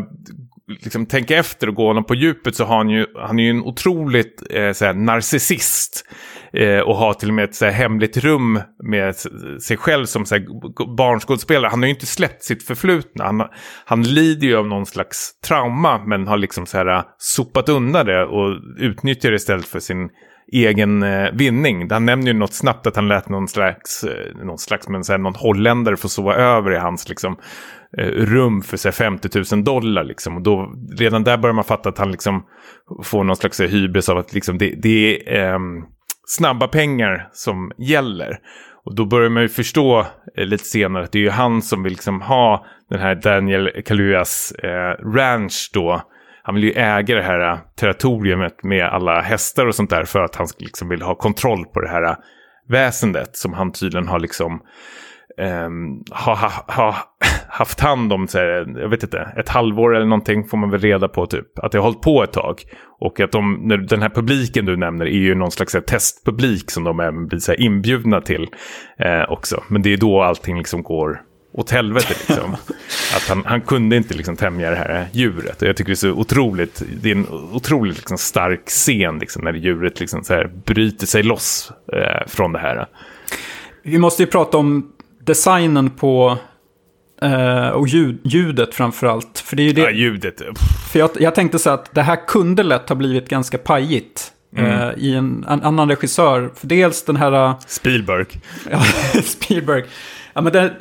liksom, 0.83 1.05
tänka 1.05 1.37
efter 1.37 1.69
och 1.69 1.75
gå 1.75 1.87
honom 1.87 2.03
på 2.03 2.15
djupet 2.15 2.55
så 2.55 2.65
har 2.65 2.77
han 2.77 2.89
ju, 2.89 3.05
han 3.15 3.39
är 3.39 3.43
ju 3.43 3.49
en 3.49 3.61
otroligt 3.61 4.43
eh, 4.49 4.71
så 4.71 4.85
här, 4.85 4.93
narcissist. 4.93 6.05
Eh, 6.53 6.79
och 6.79 6.95
har 6.95 7.13
till 7.13 7.29
och 7.29 7.35
med 7.35 7.45
ett 7.45 7.55
så 7.55 7.65
här, 7.65 7.71
hemligt 7.71 8.17
rum 8.17 8.59
med 8.83 9.15
sig 9.61 9.77
själv 9.77 10.05
som 10.05 10.25
så 10.25 10.35
här, 10.35 10.45
barnskådespelare. 10.95 11.69
Han 11.69 11.79
har 11.79 11.87
ju 11.87 11.93
inte 11.93 12.05
släppt 12.05 12.43
sitt 12.43 12.63
förflutna. 12.63 13.25
Han, 13.25 13.43
han 13.85 14.03
lider 14.03 14.47
ju 14.47 14.55
av 14.55 14.67
någon 14.67 14.85
slags 14.85 15.39
trauma 15.39 16.03
men 16.05 16.27
har 16.27 16.37
liksom 16.37 16.65
så 16.65 16.77
här, 16.77 16.97
äh, 16.97 17.03
sopat 17.17 17.69
undan 17.69 18.05
det 18.05 18.25
och 18.25 18.55
utnyttjar 18.77 19.29
det 19.29 19.35
istället 19.35 19.65
för 19.65 19.79
sin 19.79 20.09
egen 20.51 21.03
eh, 21.03 21.31
vinning. 21.33 21.91
Han 21.91 22.05
nämner 22.05 22.27
ju 22.27 22.33
något 22.33 22.53
snabbt 22.53 22.87
att 22.87 22.95
han 22.95 23.07
lät 23.07 23.29
någon 23.29 23.47
slags, 23.47 24.03
eh, 24.03 24.45
någon 24.45 24.57
slags 24.57 24.89
men 24.89 25.03
så 25.03 25.13
här, 25.13 25.19
någon 25.19 25.35
holländare 25.35 25.97
få 25.97 26.09
sova 26.09 26.35
över 26.35 26.71
i 26.71 26.77
hans 26.77 27.09
liksom, 27.09 27.37
eh, 27.97 28.05
rum 28.05 28.61
för 28.61 28.77
så 28.77 28.87
här, 28.87 28.93
50 28.93 29.55
000 29.55 29.63
dollar. 29.63 30.03
Liksom. 30.03 30.35
Och 30.35 30.41
då, 30.41 30.73
redan 30.97 31.23
där 31.23 31.37
börjar 31.37 31.53
man 31.53 31.63
fatta 31.63 31.89
att 31.89 31.97
han 31.97 32.11
liksom, 32.11 32.45
får 33.03 33.23
någon 33.23 33.35
slags 33.35 33.59
hybris 33.59 34.09
av 34.09 34.17
att 34.17 34.33
liksom, 34.33 34.57
det, 34.57 34.75
det 34.81 35.29
är 35.29 35.53
eh, 35.53 35.59
snabba 36.31 36.67
pengar 36.67 37.29
som 37.31 37.71
gäller. 37.77 38.39
Och 38.85 38.95
då 38.95 39.05
börjar 39.05 39.29
man 39.29 39.43
ju 39.43 39.49
förstå 39.49 40.05
eh, 40.37 40.45
lite 40.45 40.63
senare 40.63 41.03
att 41.03 41.11
det 41.11 41.19
är 41.19 41.23
ju 41.23 41.29
han 41.29 41.61
som 41.61 41.83
vill 41.83 41.93
liksom 41.93 42.21
ha 42.21 42.65
den 42.89 42.99
här 42.99 43.15
Daniel 43.15 43.71
Kaluas 43.85 44.51
eh, 44.51 45.05
ranch 45.15 45.71
då 45.73 46.01
han 46.43 46.55
vill 46.55 46.63
ju 46.63 46.71
äga 46.71 47.15
det 47.15 47.23
här 47.23 47.51
eh, 47.51 47.59
territoriet 47.79 48.63
med 48.63 48.85
alla 48.85 49.21
hästar 49.21 49.65
och 49.65 49.75
sånt 49.75 49.89
där 49.89 50.03
för 50.03 50.19
att 50.19 50.35
han 50.35 50.47
liksom 50.57 50.89
vill 50.89 51.01
ha 51.01 51.15
kontroll 51.15 51.65
på 51.65 51.81
det 51.81 51.89
här 51.89 52.03
eh, 52.03 52.15
väsendet 52.69 53.37
som 53.37 53.53
han 53.53 53.71
tydligen 53.71 54.07
har 54.07 54.19
liksom 54.19 54.61
um, 55.37 56.03
ha, 56.11 56.35
ha, 56.35 56.51
ha, 56.67 56.95
haft 57.47 57.79
hand 57.79 58.13
om, 58.13 58.27
så 58.27 58.37
här, 58.37 58.79
jag 58.79 58.89
vet 58.89 59.03
inte, 59.03 59.33
ett 59.37 59.49
halvår 59.49 59.95
eller 59.95 60.05
någonting 60.05 60.43
får 60.43 60.57
man 60.57 60.69
väl 60.69 60.81
reda 60.81 61.07
på 61.07 61.25
typ. 61.25 61.59
Att 61.59 61.71
det 61.71 61.77
har 61.77 61.83
hållit 61.83 62.01
på 62.01 62.23
ett 62.23 62.33
tag. 62.33 62.61
Och 62.99 63.19
att 63.19 63.31
de, 63.31 63.67
den 63.89 64.01
här 64.01 64.09
publiken 64.09 64.65
du 64.65 64.77
nämner 64.77 65.05
är 65.05 65.09
ju 65.19 65.35
någon 65.35 65.51
slags 65.51 65.73
här, 65.73 65.81
testpublik 65.81 66.71
som 66.71 66.83
de 66.83 66.99
även 66.99 67.27
blir 67.27 67.39
så 67.39 67.51
här, 67.51 67.61
inbjudna 67.61 68.21
till 68.21 68.47
eh, 68.99 69.31
också. 69.31 69.63
Men 69.67 69.81
det 69.81 69.93
är 69.93 69.97
då 69.97 70.21
allting 70.21 70.57
liksom 70.57 70.83
går 70.83 71.21
åt 71.53 71.71
helvete. 71.71 72.15
Liksom. 72.27 72.53
att 73.15 73.27
han, 73.29 73.43
han 73.45 73.61
kunde 73.61 73.95
inte 73.95 74.13
liksom 74.13 74.35
tämja 74.35 74.69
det 74.69 74.75
här 74.75 75.07
djuret. 75.11 75.61
Och 75.61 75.67
jag 75.67 75.77
tycker 75.77 75.89
det 75.89 75.93
är 75.93 75.95
så 75.95 76.11
otroligt, 76.11 76.83
det 77.01 77.11
är 77.11 77.15
en 77.15 77.27
otroligt 77.53 77.97
liksom 77.97 78.17
stark 78.17 78.65
scen 78.65 79.19
liksom, 79.19 79.43
när 79.43 79.53
djuret 79.53 79.99
liksom 79.99 80.23
så 80.23 80.33
här 80.33 80.51
bryter 80.65 81.05
sig 81.05 81.23
loss 81.23 81.71
eh, 81.93 82.27
från 82.27 82.51
det 82.51 82.59
här. 82.59 82.87
Vi 83.83 83.97
måste 83.97 84.23
ju 84.23 84.27
prata 84.27 84.57
om 84.57 84.91
designen 85.31 85.89
på 85.89 86.37
Uh, 87.23 87.69
och 87.69 87.87
ljud, 87.87 88.19
ljudet 88.23 88.75
framförallt. 88.75 89.39
För 89.39 89.55
det 89.55 89.63
är 89.63 89.65
ju 89.65 89.73
det. 89.73 89.81
Ja, 89.81 89.91
ljudet. 89.91 90.41
För 90.91 90.99
jag, 90.99 91.09
jag 91.19 91.35
tänkte 91.35 91.59
så 91.59 91.69
att 91.69 91.95
det 91.95 92.01
här 92.01 92.27
kunde 92.27 92.63
lätt 92.63 92.89
ha 92.89 92.95
blivit 92.95 93.29
ganska 93.29 93.57
pajigt. 93.57 94.31
Mm. 94.57 94.71
Uh, 94.71 94.93
I 94.97 95.15
en, 95.15 95.45
en, 95.49 95.61
annan 95.61 95.89
regissör. 95.89 96.51
För 96.55 96.67
dels 96.67 97.03
den 97.05 97.15
här... 97.15 97.49
Uh, 97.49 97.59
Spielberg. 97.67 98.25
ja, 98.71 98.83
Spielberg. 99.23 99.83
Ja, 100.33 100.41
men 100.41 100.53
det, 100.53 100.73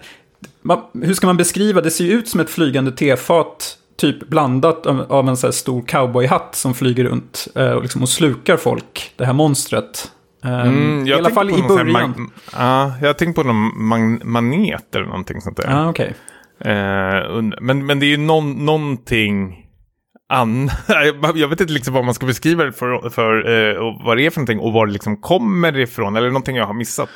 man, 0.62 0.78
hur 1.02 1.14
ska 1.14 1.26
man 1.26 1.36
beskriva? 1.36 1.80
Det 1.80 1.90
ser 1.90 2.04
ju 2.04 2.12
ut 2.12 2.28
som 2.28 2.40
ett 2.40 2.50
flygande 2.50 2.92
tefat. 2.92 3.76
Typ 3.96 4.28
blandat 4.28 4.86
av, 4.86 5.12
av 5.12 5.28
en 5.28 5.36
så 5.36 5.46
här 5.46 5.52
stor 5.52 5.82
cowboyhatt 5.82 6.54
som 6.54 6.74
flyger 6.74 7.04
runt 7.04 7.48
och, 7.54 7.82
liksom, 7.82 8.02
och 8.02 8.08
slukar 8.08 8.56
folk. 8.56 9.12
Det 9.16 9.24
här 9.24 9.32
monstret. 9.32 10.10
Mm, 10.44 11.06
I 11.06 11.12
alla 11.12 11.30
fall 11.30 11.50
i 11.50 11.62
början. 11.62 12.30
Ja, 12.52 12.92
jag 13.02 13.18
tänkte 13.18 13.42
på 13.42 13.48
någon 13.48 13.88
man 13.88 14.20
manet 14.24 14.94
eller 14.94 15.06
någonting 15.06 15.40
sånt 15.40 15.56
där. 15.56 15.66
Ah, 15.68 15.88
okay. 15.88 16.08
Uh, 16.66 17.42
men, 17.60 17.86
men 17.86 18.00
det 18.00 18.06
är 18.06 18.10
ju 18.10 18.16
någon, 18.16 18.64
någonting 18.66 19.66
annat. 20.28 20.74
Jag 21.34 21.48
vet 21.48 21.60
inte 21.60 21.72
liksom 21.72 21.94
vad 21.94 22.04
man 22.04 22.14
ska 22.14 22.26
beskriva 22.26 22.64
det 22.64 22.72
för, 22.72 23.10
för 23.10 23.48
uh, 23.48 23.76
och 23.76 24.00
vad 24.04 24.16
det 24.16 24.26
är 24.26 24.30
för 24.30 24.40
någonting 24.40 24.58
och 24.58 24.72
var 24.72 24.86
det 24.86 24.92
liksom 24.92 25.16
kommer 25.16 25.78
ifrån. 25.78 26.16
Eller 26.16 26.28
någonting 26.28 26.56
jag 26.56 26.66
har 26.66 26.74
missat. 26.74 27.08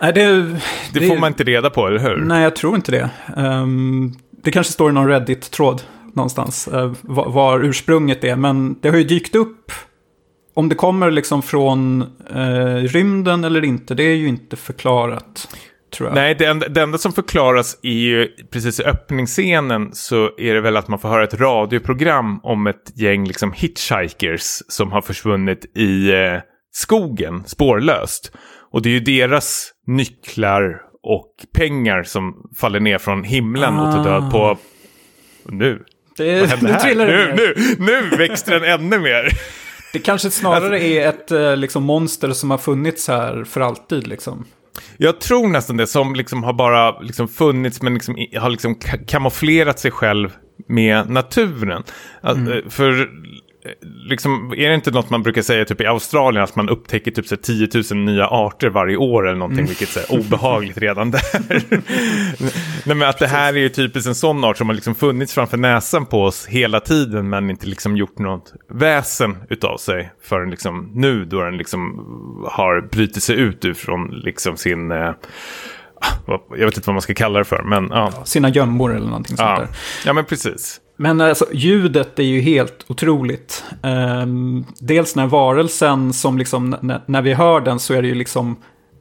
Nej, 0.00 0.12
det, 0.12 0.42
det, 0.42 0.60
det 0.92 1.08
får 1.08 1.16
man 1.16 1.28
inte 1.28 1.44
reda 1.44 1.70
på, 1.70 1.86
eller 1.86 1.98
hur? 1.98 2.16
Nej, 2.16 2.42
jag 2.42 2.56
tror 2.56 2.76
inte 2.76 2.90
det. 2.92 3.10
Um, 3.36 4.14
det 4.42 4.50
kanske 4.50 4.72
står 4.72 4.90
i 4.90 4.92
någon 4.92 5.08
Reddit-tråd 5.08 5.82
någonstans 6.14 6.68
uh, 6.72 6.92
var, 7.00 7.30
var 7.30 7.60
ursprunget 7.60 8.24
är. 8.24 8.36
Men 8.36 8.80
det 8.80 8.88
har 8.88 8.96
ju 8.96 9.04
dykt 9.04 9.34
upp 9.34 9.72
om 10.58 10.68
det 10.68 10.74
kommer 10.74 11.10
liksom 11.10 11.42
från 11.42 12.02
eh, 12.34 12.74
rymden 12.74 13.44
eller 13.44 13.64
inte, 13.64 13.94
det 13.94 14.02
är 14.02 14.14
ju 14.14 14.28
inte 14.28 14.56
förklarat. 14.56 15.48
Nej, 16.12 16.34
det 16.34 16.44
enda, 16.44 16.68
det 16.68 16.82
enda 16.82 16.98
som 16.98 17.12
förklaras 17.12 17.78
är 17.82 17.90
ju 17.90 18.28
precis 18.52 18.80
i 18.80 18.84
öppningsscenen 18.84 19.90
så 19.92 20.30
är 20.38 20.54
det 20.54 20.60
väl 20.60 20.76
att 20.76 20.88
man 20.88 20.98
får 20.98 21.08
höra 21.08 21.24
ett 21.24 21.40
radioprogram 21.40 22.40
om 22.42 22.66
ett 22.66 22.92
gäng 22.94 23.26
liksom 23.26 23.52
hitchhikers 23.52 24.62
som 24.68 24.92
har 24.92 25.02
försvunnit 25.02 25.76
i 25.76 26.10
eh, 26.10 26.40
skogen 26.72 27.44
spårlöst. 27.46 28.32
Och 28.72 28.82
det 28.82 28.88
är 28.88 28.92
ju 28.92 29.00
deras 29.00 29.72
nycklar 29.86 30.80
och 31.02 31.32
pengar 31.54 32.02
som 32.02 32.50
faller 32.56 32.80
ner 32.80 32.98
från 32.98 33.24
himlen 33.24 33.74
ah. 33.74 33.86
och 33.86 33.92
tar 33.94 34.04
död 34.04 34.30
på... 34.32 34.58
Nu. 35.44 35.84
Det, 36.16 36.40
Vad 36.40 36.48
händer 36.48 36.72
här? 36.72 36.94
Nu, 36.94 37.34
nu, 37.36 37.54
nu 37.78 38.16
växte 38.16 38.58
den 38.58 38.64
ännu 38.64 38.98
mer. 38.98 39.32
Det 39.92 39.98
kanske 39.98 40.30
snarare 40.30 40.74
alltså, 40.74 40.88
är 40.88 41.08
ett 41.08 41.30
eh, 41.30 41.56
liksom, 41.56 41.84
monster 41.84 42.32
som 42.32 42.50
har 42.50 42.58
funnits 42.58 43.08
här 43.08 43.44
för 43.44 43.60
alltid. 43.60 44.06
Liksom. 44.06 44.44
Jag 44.96 45.20
tror 45.20 45.48
nästan 45.48 45.76
det, 45.76 45.86
som 45.86 46.14
liksom 46.14 46.44
har 46.44 46.52
bara 46.52 47.00
liksom 47.00 47.28
funnits 47.28 47.82
men 47.82 47.94
liksom, 47.94 48.26
har 48.36 48.50
liksom 48.50 48.74
kamouflerat 49.06 49.78
sig 49.78 49.90
själv 49.90 50.36
med 50.68 51.10
naturen. 51.10 51.82
Mm. 52.22 52.52
Eh, 52.52 52.68
för 52.68 53.10
liksom, 53.82 54.54
är 54.56 54.68
det 54.68 54.74
inte 54.74 54.90
något 54.90 55.10
man 55.10 55.22
brukar 55.22 55.42
säga 55.42 55.64
typ 55.64 55.80
i 55.80 55.86
Australien 55.86 56.44
att 56.44 56.56
man 56.56 56.68
upptäcker 56.68 57.10
typ 57.10 57.26
så 57.26 57.36
10 57.36 57.68
000 57.90 57.98
nya 57.98 58.26
arter 58.26 58.68
varje 58.68 58.96
år 58.96 59.28
eller 59.28 59.38
någonting, 59.38 59.58
mm. 59.58 59.68
vilket 59.68 59.96
är 59.96 60.18
obehagligt 60.18 60.78
redan 60.78 61.10
där. 61.10 61.22
Nej, 62.86 62.96
men 62.96 63.08
att 63.08 63.18
det 63.18 63.26
här 63.26 63.52
är 63.54 63.58
ju 63.58 63.68
typiskt 63.68 64.08
en 64.08 64.14
sån 64.14 64.44
art 64.44 64.56
som 64.56 64.68
har 64.68 64.74
liksom 64.74 64.94
funnits 64.94 65.34
framför 65.34 65.56
näsan 65.56 66.06
på 66.06 66.22
oss 66.22 66.46
hela 66.46 66.80
tiden 66.80 67.28
men 67.28 67.50
inte 67.50 67.66
liksom 67.66 67.96
gjort 67.96 68.18
något 68.18 68.52
väsen 68.70 69.36
utav 69.50 69.76
sig 69.76 70.12
förrän 70.22 70.50
liksom 70.50 70.90
nu 70.94 71.24
då 71.24 71.42
den 71.42 71.56
liksom 71.56 72.04
har 72.50 72.80
brutit 72.80 73.22
sig 73.22 73.36
ut 73.36 73.64
ifrån 73.64 74.10
liksom 74.10 74.56
sin 74.56 74.92
eh, 74.92 75.12
jag 76.50 76.66
vet 76.66 76.76
inte 76.76 76.88
vad 76.88 76.94
man 76.94 77.02
ska 77.02 77.14
kalla 77.14 77.38
det 77.38 77.44
för, 77.44 77.62
men 77.62 77.88
ja. 77.90 78.12
Sina 78.24 78.48
gömmor 78.48 78.96
eller 78.96 79.06
någonting 79.06 79.36
sånt 79.36 79.48
ja. 79.48 79.58
där. 79.58 79.68
Ja, 80.06 80.12
men 80.12 80.24
precis. 80.24 80.80
Men 81.00 81.20
alltså, 81.20 81.46
ljudet 81.52 82.18
är 82.18 82.22
ju 82.22 82.40
helt 82.40 82.84
otroligt. 82.86 83.64
Um, 83.82 84.66
dels 84.80 85.16
när 85.16 85.26
varelsen 85.26 86.12
som 86.12 86.38
liksom, 86.38 86.76
när 87.06 87.22
vi 87.22 87.34
hör 87.34 87.60
den 87.60 87.78
så 87.78 87.94
är 87.94 88.02
det 88.02 88.08
ju 88.08 88.14
liksom 88.14 88.56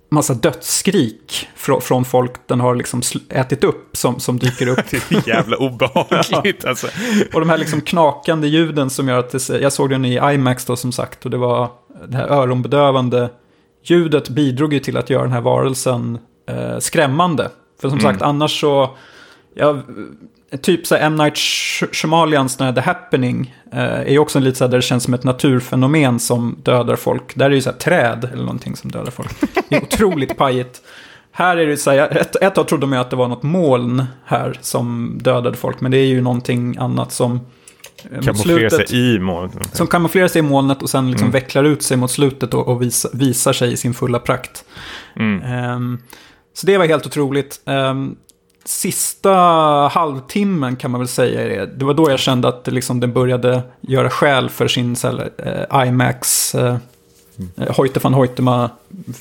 massa 0.09 0.33
dödsskrik 0.33 1.47
fr 1.55 1.79
från 1.79 2.05
folk 2.05 2.31
den 2.45 2.59
har 2.59 2.75
liksom 2.75 3.01
ätit 3.29 3.63
upp 3.63 3.97
som, 3.97 4.19
som 4.19 4.39
dyker 4.39 4.67
upp. 4.67 4.79
det 4.89 5.11
är 5.11 5.27
jävla 5.27 5.57
obehagligt 5.57 6.59
ja. 6.63 6.69
alltså. 6.69 6.87
Och 7.33 7.39
de 7.39 7.49
här 7.49 7.57
liksom 7.57 7.81
knakande 7.81 8.47
ljuden 8.47 8.89
som 8.89 9.07
gör 9.07 9.19
att 9.19 9.29
det, 9.29 9.49
jag 9.49 9.73
såg 9.73 9.89
den 9.89 10.05
i 10.05 10.33
IMAX 10.33 10.65
då 10.65 10.75
som 10.75 10.91
sagt 10.91 11.25
och 11.25 11.31
det 11.31 11.37
var 11.37 11.69
det 12.07 12.17
här 12.17 12.27
öronbedövande 12.27 13.29
ljudet 13.83 14.29
bidrog 14.29 14.73
ju 14.73 14.79
till 14.79 14.97
att 14.97 15.09
göra 15.09 15.23
den 15.23 15.31
här 15.31 15.41
varelsen 15.41 16.17
eh, 16.49 16.79
skrämmande. 16.79 17.49
För 17.81 17.89
som 17.89 17.99
mm. 17.99 18.11
sagt 18.11 18.21
annars 18.21 18.61
så, 18.61 18.97
ja, 19.53 19.81
typ 20.61 20.87
så 20.87 20.95
M. 20.95 21.15
Night 21.15 21.37
Shyamalians 21.37 22.57
The 22.57 22.81
Happening 22.81 23.55
eh, 23.71 23.79
är 23.79 24.11
ju 24.11 24.19
också 24.19 24.37
en 24.37 24.43
lite 24.43 24.57
så 24.57 24.63
här 24.63 24.71
där 24.71 24.77
det 24.77 24.81
känns 24.81 25.03
som 25.03 25.13
ett 25.13 25.23
naturfenomen 25.23 26.19
som 26.19 26.57
dödar 26.63 26.95
folk. 26.95 27.35
Där 27.35 27.45
är 27.45 27.49
det 27.49 27.55
ju 27.55 27.61
så 27.61 27.71
här 27.71 27.77
träd 27.77 28.29
eller 28.33 28.43
någonting 28.43 28.75
som 28.75 28.91
dödar 28.91 29.11
folk. 29.11 29.29
Det 29.69 29.75
är 29.75 29.83
otroligt 29.83 30.37
pajigt. 30.37 30.81
Här 31.31 31.57
är 31.57 31.67
det 31.67 31.77
så 31.77 31.91
här, 31.91 32.17
ett, 32.17 32.35
ett 32.35 32.55
tag 32.55 32.67
trodde 32.67 32.87
man 32.87 32.99
att 32.99 33.09
det 33.09 33.15
var 33.15 33.27
något 33.27 33.43
moln 33.43 34.05
här 34.25 34.57
som 34.61 35.17
dödade 35.21 35.57
folk, 35.57 35.81
men 35.81 35.91
det 35.91 35.97
är 35.97 36.05
ju 36.05 36.21
någonting 36.21 36.77
annat 36.77 37.11
som 37.11 37.39
eh, 38.11 38.21
Kamouflerar 38.21 38.69
sig 38.69 39.15
i 39.15 39.19
molnet. 39.19 39.75
Som 39.75 39.87
kamouflerar 39.87 40.27
sig 40.27 40.39
i 40.39 40.43
molnet 40.43 40.81
och 40.83 40.89
sen 40.89 41.11
liksom 41.11 41.25
mm. 41.25 41.33
vecklar 41.33 41.63
ut 41.63 41.83
sig 41.83 41.97
mot 41.97 42.11
slutet 42.11 42.53
och, 42.53 42.67
och 42.67 42.81
visa, 42.81 43.09
visar 43.13 43.53
sig 43.53 43.73
i 43.73 43.77
sin 43.77 43.93
fulla 43.93 44.19
prakt. 44.19 44.65
Mm. 45.15 45.71
Um, 45.73 46.01
så 46.53 46.67
det 46.67 46.77
var 46.77 46.85
helt 46.85 47.05
otroligt. 47.05 47.61
Sista 48.67 49.31
halvtimmen 49.91 50.75
kan 50.75 50.91
man 50.91 50.99
väl 51.01 51.07
säga 51.07 51.43
det. 51.43 51.65
Det 51.65 51.85
var 51.85 51.93
då 51.93 52.11
jag 52.11 52.19
kände 52.19 52.47
att 52.47 52.67
liksom, 52.67 52.99
den 52.99 53.13
började 53.13 53.61
göra 53.81 54.09
skäl 54.09 54.49
för 54.49 54.67
sin 54.67 54.95
här, 55.03 55.29
eh, 55.37 55.87
IMAX, 55.87 56.55
eh, 56.55 56.77
mm. 57.37 57.73
Hoyte 57.73 57.99
van 57.99 58.13
Hoytema 58.13 58.69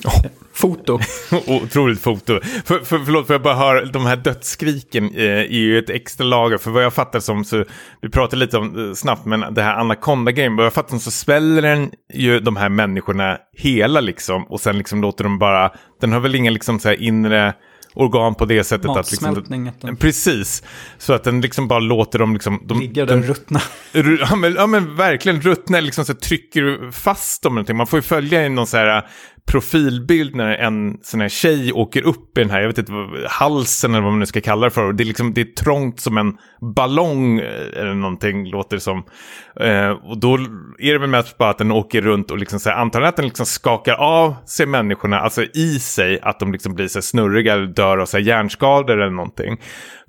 oh. 0.05 0.25
foto. 0.53 0.99
Otroligt 1.47 2.01
foto. 2.01 2.39
För, 2.65 2.79
för, 2.79 2.99
förlåt, 2.99 3.27
för 3.27 3.33
jag 3.33 3.41
bara 3.41 3.55
hör 3.55 3.85
de 3.85 4.05
här 4.05 4.15
dödsskriken 4.15 5.15
eh, 5.15 5.23
är 5.25 5.51
ju 5.51 5.79
ett 5.79 5.89
extra 5.89 6.25
lager. 6.25 6.57
För 6.57 6.71
vad 6.71 6.83
jag 6.83 6.93
fattar 6.93 7.19
som, 7.19 7.45
så, 7.45 7.63
vi 8.01 8.09
pratade 8.09 8.39
lite 8.39 8.57
om 8.57 8.87
eh, 8.87 8.93
snabbt, 8.93 9.25
men 9.25 9.53
det 9.53 9.61
här 9.61 9.75
Anaconda 9.75 10.31
Game, 10.31 10.57
vad 10.57 10.65
jag 10.65 10.73
fattar 10.73 10.89
som 10.89 10.99
så 10.99 11.11
sväller 11.11 11.61
den 11.61 11.91
ju 12.13 12.39
de 12.39 12.55
här 12.55 12.69
människorna 12.69 13.37
hela 13.57 14.01
liksom. 14.01 14.43
Och 14.43 14.59
sen 14.59 14.77
liksom 14.77 15.01
låter 15.01 15.23
de 15.23 15.39
bara, 15.39 15.71
den 16.01 16.11
har 16.11 16.19
väl 16.19 16.35
inga 16.35 16.51
liksom 16.51 16.79
så 16.79 16.89
här 16.89 17.01
inre 17.01 17.53
organ 17.97 18.35
på 18.35 18.45
det 18.45 18.63
sättet 18.63 18.89
att... 18.89 19.11
Liksom, 19.11 19.97
precis. 19.99 20.63
Så 20.97 21.13
att 21.13 21.23
den 21.23 21.41
liksom 21.41 21.67
bara 21.67 21.79
låter 21.79 22.19
dem 22.19 22.33
liksom... 22.33 22.61
De, 22.65 22.79
Ligger 22.79 23.05
den 23.05 23.23
ruttna. 23.23 23.61
Ja 24.19 24.35
men, 24.35 24.53
ja 24.53 24.67
men 24.67 24.95
verkligen 24.95 25.41
ruttna, 25.41 25.79
liksom 25.79 26.05
så 26.05 26.13
trycker 26.13 26.91
fast 26.91 27.43
dem 27.43 27.55
någonting. 27.55 27.77
Man 27.77 27.87
får 27.87 27.97
ju 27.97 28.03
följa 28.03 28.45
i 28.45 28.49
någon 28.49 28.67
så 28.67 28.77
här 28.77 29.07
profilbild 29.47 30.35
när 30.35 30.55
en 30.55 30.97
sån 31.01 31.21
här 31.21 31.29
tjej 31.29 31.73
åker 31.73 32.01
upp 32.01 32.37
i 32.37 32.41
den 32.41 32.49
här, 32.49 32.59
jag 32.61 32.67
vet 32.67 32.77
inte, 32.77 32.93
halsen 33.29 33.91
eller 33.91 34.01
vad 34.01 34.11
man 34.11 34.19
nu 34.19 34.25
ska 34.25 34.41
kalla 34.41 34.65
det 34.65 34.71
för. 34.71 34.93
Det 34.93 35.03
är, 35.03 35.05
liksom, 35.05 35.33
det 35.33 35.41
är 35.41 35.63
trångt 35.63 35.99
som 35.99 36.17
en 36.17 36.37
ballong 36.75 37.39
eh, 37.39 37.79
eller 37.81 37.93
någonting, 37.93 38.49
låter 38.49 38.75
det 38.75 38.81
som. 38.81 39.03
Eh, 39.59 39.89
och 39.89 40.19
då 40.19 40.35
är 40.79 40.93
det 40.93 40.99
väl 40.99 41.09
mest 41.09 41.37
bara 41.37 41.49
att 41.49 41.57
den 41.57 41.71
åker 41.71 42.01
runt 42.01 42.31
och 42.31 42.37
liksom 42.37 42.59
så 42.59 42.69
här, 42.69 42.77
antagligen 42.77 43.09
att 43.09 43.15
den 43.15 43.25
liksom 43.25 43.45
skakar 43.45 43.93
av 43.93 44.35
sig 44.45 44.65
människorna, 44.65 45.19
alltså 45.19 45.43
i 45.43 45.79
sig, 45.79 46.19
att 46.21 46.39
de 46.39 46.51
liksom 46.51 46.75
blir 46.75 46.87
så 46.87 46.97
här 46.97 47.01
snurriga 47.01 47.53
eller 47.53 47.67
dör 47.67 47.97
av 47.97 48.05
så 48.05 48.17
här 48.17 48.23
hjärnskador 48.23 49.01
eller 49.01 49.15
någonting. 49.15 49.57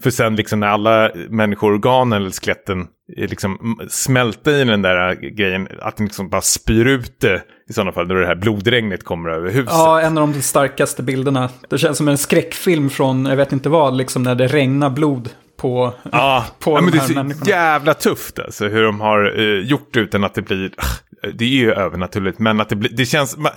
För 0.03 0.11
sen 0.11 0.37
liksom 0.37 0.61
när 0.61 0.67
alla 0.67 1.11
människoorgan 1.31 2.13
eller 2.13 2.31
skeletten 2.31 2.87
liksom 3.17 3.81
smälta 3.89 4.51
i 4.51 4.65
den 4.65 4.83
där 4.83 5.15
grejen, 5.15 5.69
att 5.81 5.97
den 5.97 6.07
liksom 6.07 6.29
bara 6.29 6.41
spyr 6.41 6.87
ut 6.87 7.21
det 7.21 7.43
i 7.69 7.73
sådana 7.73 7.93
fall, 7.93 8.07
när 8.07 8.15
det 8.15 8.27
här 8.27 8.35
blodregnet 8.35 9.05
kommer 9.05 9.31
över 9.31 9.51
huset. 9.51 9.73
Ja, 9.73 10.01
en 10.01 10.19
av 10.19 10.33
de 10.33 10.43
starkaste 10.43 11.03
bilderna. 11.03 11.51
Det 11.69 11.79
känns 11.79 11.99
som 11.99 12.09
en 12.09 12.19
skräckfilm 12.19 12.91
från, 12.91 13.27
jag 13.27 13.37
vet 13.37 13.53
inte 13.53 13.69
vad, 13.69 13.97
liksom 13.97 14.23
när 14.23 14.35
det 14.35 14.47
regnar 14.47 14.91
blod 14.91 15.31
på, 15.57 15.95
ja, 16.13 16.47
på 16.59 16.71
ja, 16.71 16.77
de 16.77 16.85
men 16.85 16.93
det 16.93 16.99
är 16.99 17.03
så 17.03 17.15
människorna. 17.15 17.51
jävla 17.51 17.95
tufft 17.95 18.39
alltså, 18.39 18.69
hur 18.69 18.83
de 18.83 19.01
har 19.01 19.39
uh, 19.39 19.67
gjort 19.67 19.97
utan 19.97 20.25
att 20.25 20.35
det 20.35 20.43
blir, 20.43 20.71
det 21.35 21.45
är 21.45 21.49
ju 21.49 21.73
övernaturligt, 21.73 22.39
men 22.39 22.61
att 22.61 22.69
det 22.69 22.77
blir, 22.77 22.91
det 22.91 23.07
känns, 23.07 23.37
man, 23.37 23.53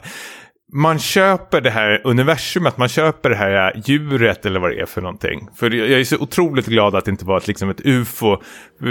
man 0.74 1.00
köper 1.00 1.62
det 1.62 1.70
här 1.70 2.01
universumet, 2.04 2.78
man 2.78 2.90
köper 2.90 3.30
det 3.30 3.36
här 3.36 3.82
djuret 3.86 4.46
eller 4.46 4.60
vad 4.60 4.72
det 4.72 4.82
är 4.82 4.86
för 4.86 5.01
någonting. 5.01 5.48
För 5.56 5.72
jag 5.72 6.00
är 6.00 6.04
så 6.04 6.18
otroligt 6.18 6.66
glad 6.66 6.96
att 6.96 7.06
det 7.06 7.12
inte 7.12 7.25
var 7.25 7.38
ett, 7.38 7.48
liksom 7.48 7.70
ett 7.70 7.82
ufo. 7.86 8.38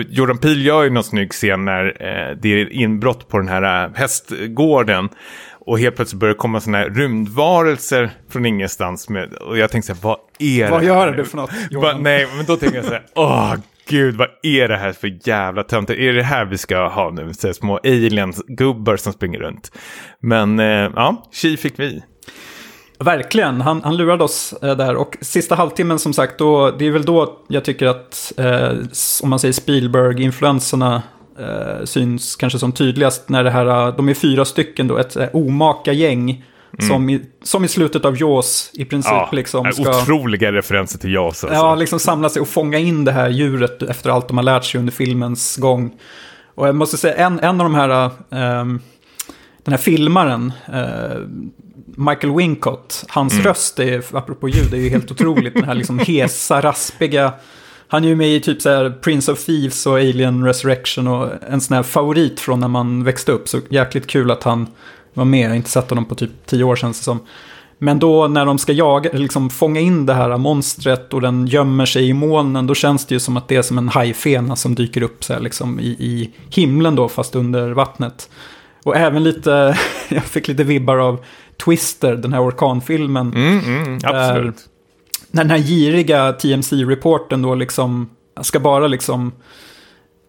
Jordan 0.08 0.38
Peele 0.38 0.60
gör 0.62 0.82
ju 0.82 0.90
någon 0.90 1.04
snygg 1.04 1.30
scen 1.32 1.64
när 1.64 1.84
eh, 1.86 2.36
det 2.42 2.48
är 2.48 2.72
inbrott 2.72 3.28
på 3.28 3.38
den 3.38 3.48
här 3.48 3.84
eh, 3.84 3.90
hästgården. 3.94 5.08
Och 5.66 5.78
helt 5.78 5.96
plötsligt 5.96 6.20
börjar 6.20 6.34
det 6.34 6.38
komma 6.38 6.60
sådana 6.60 6.78
här 6.78 6.90
rymdvarelser 6.90 8.10
från 8.28 8.46
ingenstans. 8.46 9.08
Med, 9.08 9.32
och 9.32 9.58
jag 9.58 9.70
tänkte 9.70 9.86
så 9.86 9.94
här, 9.94 10.00
vad 10.02 10.18
är 10.38 10.70
Vad 10.70 10.80
det? 10.80 10.86
gör 10.86 11.06
här? 11.06 11.12
du 11.16 11.24
för 11.24 11.36
något? 11.36 11.50
Ba, 11.50 11.56
Johan? 11.70 12.02
nej, 12.02 12.26
men 12.36 12.44
då 12.46 12.56
tänker 12.56 12.76
jag 12.76 12.84
så 12.84 12.92
här, 12.92 13.02
åh 13.14 13.54
gud, 13.90 14.16
vad 14.16 14.28
är 14.42 14.68
det 14.68 14.76
här 14.76 14.92
för 14.92 15.18
jävla 15.28 15.62
töntar? 15.62 15.94
Är 15.94 16.12
det 16.12 16.22
här 16.22 16.44
vi 16.44 16.58
ska 16.58 16.88
ha 16.88 17.10
nu? 17.10 17.32
Så 17.34 17.52
små 17.52 17.78
aliens-gubbar 17.84 18.96
som 18.96 19.12
springer 19.12 19.38
runt. 19.38 19.72
Men 20.20 20.60
eh, 20.60 20.90
ja, 20.94 21.28
tji 21.32 21.56
fick 21.56 21.78
vi. 21.78 22.02
Verkligen, 22.98 23.60
han, 23.60 23.82
han 23.82 23.96
lurade 23.96 24.24
oss 24.24 24.54
eh, 24.62 24.76
där. 24.76 24.96
Och 24.96 25.16
sista 25.20 25.54
halvtimmen 25.54 25.98
som 25.98 26.12
sagt, 26.12 26.38
då, 26.38 26.70
det 26.70 26.86
är 26.86 26.90
väl 26.90 27.04
då 27.04 27.44
jag 27.48 27.64
tycker 27.64 27.86
att, 27.86 28.32
eh, 28.36 28.72
om 29.22 29.30
man 29.30 29.38
säger 29.38 29.52
Spielberg-influenserna 29.52 31.02
eh, 31.38 31.84
syns 31.84 32.36
kanske 32.36 32.58
som 32.58 32.72
tydligast. 32.72 33.28
När 33.28 33.44
det 33.44 33.50
här, 33.50 33.92
de 33.96 34.08
är 34.08 34.14
fyra 34.14 34.44
stycken 34.44 34.88
då, 34.88 34.98
ett 34.98 35.16
eh, 35.16 35.28
omaka 35.32 35.92
gäng. 35.92 36.44
Som, 36.78 37.10
i, 37.10 37.20
som 37.42 37.64
i 37.64 37.68
slutet 37.68 38.04
av 38.04 38.16
Jaws 38.20 38.70
i 38.74 38.84
princip 38.84 39.12
Ja, 39.12 39.28
liksom 39.32 39.72
ska... 39.72 39.90
Otroliga 39.90 40.52
referenser 40.52 40.98
till 40.98 41.12
Jaws 41.12 41.44
alltså. 41.44 41.58
Ja, 41.58 41.74
liksom 41.74 41.98
samla 42.00 42.28
sig 42.28 42.42
och 42.42 42.48
fånga 42.48 42.78
in 42.78 43.04
det 43.04 43.12
här 43.12 43.28
djuret 43.28 43.82
efter 43.82 44.10
allt 44.10 44.28
de 44.28 44.36
har 44.36 44.44
lärt 44.44 44.64
sig 44.64 44.78
under 44.78 44.92
filmens 44.92 45.56
gång. 45.56 45.92
Och 46.54 46.68
jag 46.68 46.74
måste 46.74 46.96
säga, 46.96 47.14
en, 47.14 47.40
en 47.40 47.60
av 47.60 47.64
de 47.64 47.74
här, 47.74 48.10
ehm, 48.30 48.80
den 49.64 49.72
här 49.72 49.78
filmaren, 49.78 50.52
eh, 50.72 51.18
Michael 51.96 52.34
Wincott, 52.36 53.04
hans 53.08 53.32
Mm. 53.32 53.44
röst, 53.44 53.78
är, 53.78 54.04
apropå 54.12 54.48
ljud, 54.48 54.74
är 54.74 54.78
ju 54.78 54.88
helt 54.88 55.10
otroligt. 55.10 55.54
Den 55.54 55.64
här 55.64 55.74
liksom 55.74 55.98
hesa, 55.98 56.60
raspiga. 56.60 57.32
Han 57.88 58.04
är 58.04 58.08
ju 58.08 58.16
med 58.16 58.28
i 58.28 58.40
typ 58.40 58.62
så 58.62 58.68
här 58.68 58.90
Prince 58.90 59.32
of 59.32 59.44
Thieves 59.44 59.86
och 59.86 59.94
Alien 59.96 60.44
Resurrection 60.44 61.08
och 61.08 61.28
en 61.48 61.60
sån 61.60 61.76
här 61.76 61.82
favorit 61.82 62.40
från 62.40 62.60
när 62.60 62.68
man 62.68 63.04
växte 63.04 63.32
upp. 63.32 63.48
Så 63.48 63.60
jäkligt 63.68 64.06
kul 64.06 64.30
att 64.30 64.42
han 64.42 64.66
var 65.14 65.24
med. 65.24 65.44
Jag 65.44 65.48
har 65.48 65.56
inte 65.56 65.70
sett 65.70 65.90
honom 65.90 66.04
på 66.04 66.14
typ 66.14 66.30
tio 66.46 66.64
år 66.64 66.76
sedan. 66.76 66.94
Som. 66.94 67.20
Men 67.78 67.98
då 67.98 68.28
när 68.28 68.46
de 68.46 68.58
ska 68.58 68.72
jaga, 68.72 69.10
liksom 69.12 69.50
fånga 69.50 69.80
in 69.80 70.06
det 70.06 70.14
här 70.14 70.36
monstret 70.36 71.14
och 71.14 71.20
den 71.20 71.46
gömmer 71.46 71.86
sig 71.86 72.08
i 72.08 72.12
molnen, 72.12 72.66
då 72.66 72.74
känns 72.74 73.06
det 73.06 73.14
ju 73.14 73.20
som 73.20 73.36
att 73.36 73.48
det 73.48 73.56
är 73.56 73.62
som 73.62 73.78
en 73.78 73.88
hajfena 73.88 74.56
som 74.56 74.74
dyker 74.74 75.02
upp 75.02 75.24
så 75.24 75.32
här 75.32 75.40
liksom 75.40 75.80
i, 75.80 75.88
i 75.88 76.30
himlen 76.50 76.94
då, 76.94 77.08
fast 77.08 77.34
under 77.34 77.70
vattnet. 77.70 78.30
Och 78.84 78.96
även 78.96 79.24
lite, 79.24 79.78
jag 80.08 80.24
fick 80.24 80.48
lite 80.48 80.64
vibbar 80.64 80.98
av 80.98 81.24
Twister, 81.64 82.16
den 82.16 82.32
här 82.32 82.48
orkanfilmen. 82.48 83.32
Mm, 83.34 83.58
mm, 83.58 83.98
absolut. 84.04 84.56
När 85.30 85.44
den 85.44 85.50
här 85.50 85.58
giriga 85.58 86.32
TMC-reporten 86.32 87.42
då 87.42 87.54
liksom 87.54 88.10
ska 88.40 88.60
bara 88.60 88.86
liksom... 88.86 89.32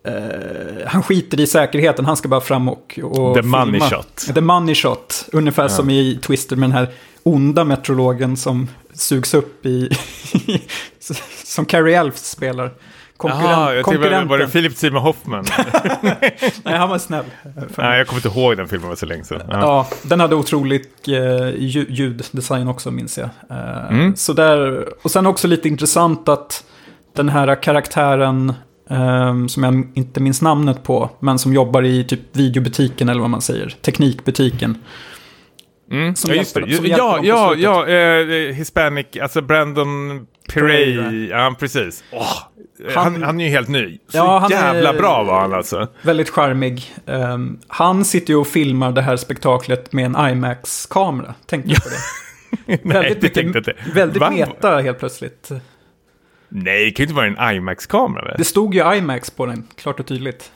Eh, 0.08 0.88
han 0.88 1.04
skiter 1.04 1.40
i 1.40 1.48
säkerheten, 1.48 2.06
han 2.06 2.18
ska 2.18 2.28
bara 2.30 2.42
fram 2.42 2.70
och, 2.70 3.00
och 3.04 3.36
The 3.36 3.42
money 3.42 3.72
filma. 3.72 3.90
shot. 3.90 4.18
The 4.36 4.42
money 4.42 4.76
shot. 4.76 5.26
Ungefär 5.32 5.68
som 5.68 5.90
i 5.90 6.20
Twister 6.22 6.56
med 6.56 6.70
den 6.70 6.78
här 6.78 6.88
onda 7.24 7.64
meteorologen 7.64 8.38
som 8.38 8.68
sugs 8.94 9.34
upp 9.34 9.66
i... 9.66 9.90
som 11.46 11.66
Carrie 11.66 11.98
Elves 12.00 12.30
spelar. 12.32 12.72
Konkurrent, 13.18 13.50
Jaha, 13.50 13.74
jag 13.76 13.86
tänkte, 13.86 14.24
var, 14.26 14.38
det 14.38 14.48
Philip 14.48 14.78
Seymour 14.78 15.00
Hoffman? 15.00 15.46
Nej, 16.64 16.78
han 16.78 16.90
var 16.90 16.98
snäll. 16.98 17.26
Nej, 17.78 17.98
jag 17.98 18.08
kommer 18.08 18.26
inte 18.28 18.40
ihåg 18.40 18.58
den 18.58 18.68
filmen, 18.68 18.90
var 18.90 18.96
så 18.96 19.06
länge 19.06 19.24
sedan. 19.24 19.42
Ja. 19.50 19.60
Ja, 19.60 19.88
den 20.04 20.20
hade 20.20 20.36
otrolig 20.36 20.82
eh, 21.08 21.12
lju- 21.12 21.86
ljuddesign 21.90 22.68
också 22.68 22.92
minns 22.92 23.18
jag. 23.18 23.30
Eh, 23.50 23.88
Mm. 23.92 24.16
så 24.16 24.34
där, 24.34 24.88
och 25.04 25.12
sen 25.12 25.26
också 25.28 25.48
lite 25.48 25.68
intressant 25.68 26.30
att 26.30 26.64
den 27.16 27.30
här 27.30 27.64
karaktären, 27.64 28.54
som 29.48 29.64
jag 29.64 29.88
inte 29.94 30.20
minns 30.20 30.42
namnet 30.42 30.84
på, 30.84 31.10
men 31.20 31.40
som 31.40 31.54
jobbar 31.54 31.84
i 31.84 32.04
typ 32.04 32.20
videobutiken 32.34 33.10
eller 33.10 33.22
vad 33.22 33.30
man 33.30 33.42
säger, 33.42 33.76
teknikbutiken. 33.82 34.78
Mm. 35.92 36.16
Som 36.16 36.30
ja, 36.32 36.36
just 36.38 36.56
hjälper- 36.56 36.70
det. 36.72 36.76
som 36.78 36.86
Ja, 36.86 37.20
ja, 37.24 37.56
ja, 37.56 37.88
eh, 37.88 38.54
Hispanic, 38.56 39.06
alltså 39.22 39.42
Brandon. 39.42 40.26
Pereira. 40.54 41.12
Ja, 41.12 41.56
precis. 41.60 42.04
Åh, 42.12 42.26
Han- 42.96 43.14
han, 43.14 43.24
han 43.24 43.40
är 43.42 43.46
ju 43.46 43.50
helt 43.50 43.68
ny. 43.68 43.98
Så 44.08 44.18
Ja, 44.18 44.38
han 44.40 44.50
jävla 44.52 44.90
är- 44.94 44.98
bra 44.98 45.24
var 45.24 45.40
han 45.42 45.54
alltså. 45.54 45.88
Väldigt 46.02 46.30
charmig. 46.30 46.94
Eh, 47.06 47.38
han 47.68 48.06
sitter 48.06 48.34
ju 48.34 48.40
och 48.40 48.48
filmar 48.48 48.92
det 48.92 49.02
här 49.02 49.18
spektaklet 49.18 49.94
med 49.94 50.06
en 50.06 50.30
IMAX-kamera. 50.32 51.34
Tänkte 51.46 51.70
du 51.70 51.76
på 51.76 51.90
det? 51.90 52.80
Nej, 52.84 53.18
det 53.22 53.30
tänkte 53.30 53.40
jag 53.40 53.56
inte. 53.58 53.74
Väldigt 53.96 54.22
Va? 54.22 54.32
meta 54.32 54.78
helt 54.80 55.00
plötsligt. 55.00 55.50
Nej, 56.54 56.86
det 56.86 56.92
kan 56.92 57.04
ju 57.04 57.08
inte 57.08 57.16
vara 57.16 57.50
en 57.50 57.56
IMAX-kamera 57.56 58.26
väl? 58.26 58.36
Det 58.38 58.46
stod 58.46 58.76
ju 58.76 58.96
IMAX 58.96 59.30
på 59.32 59.46
den, 59.46 59.68
klart 59.76 60.00
och 60.00 60.06
tydligt. 60.08 60.52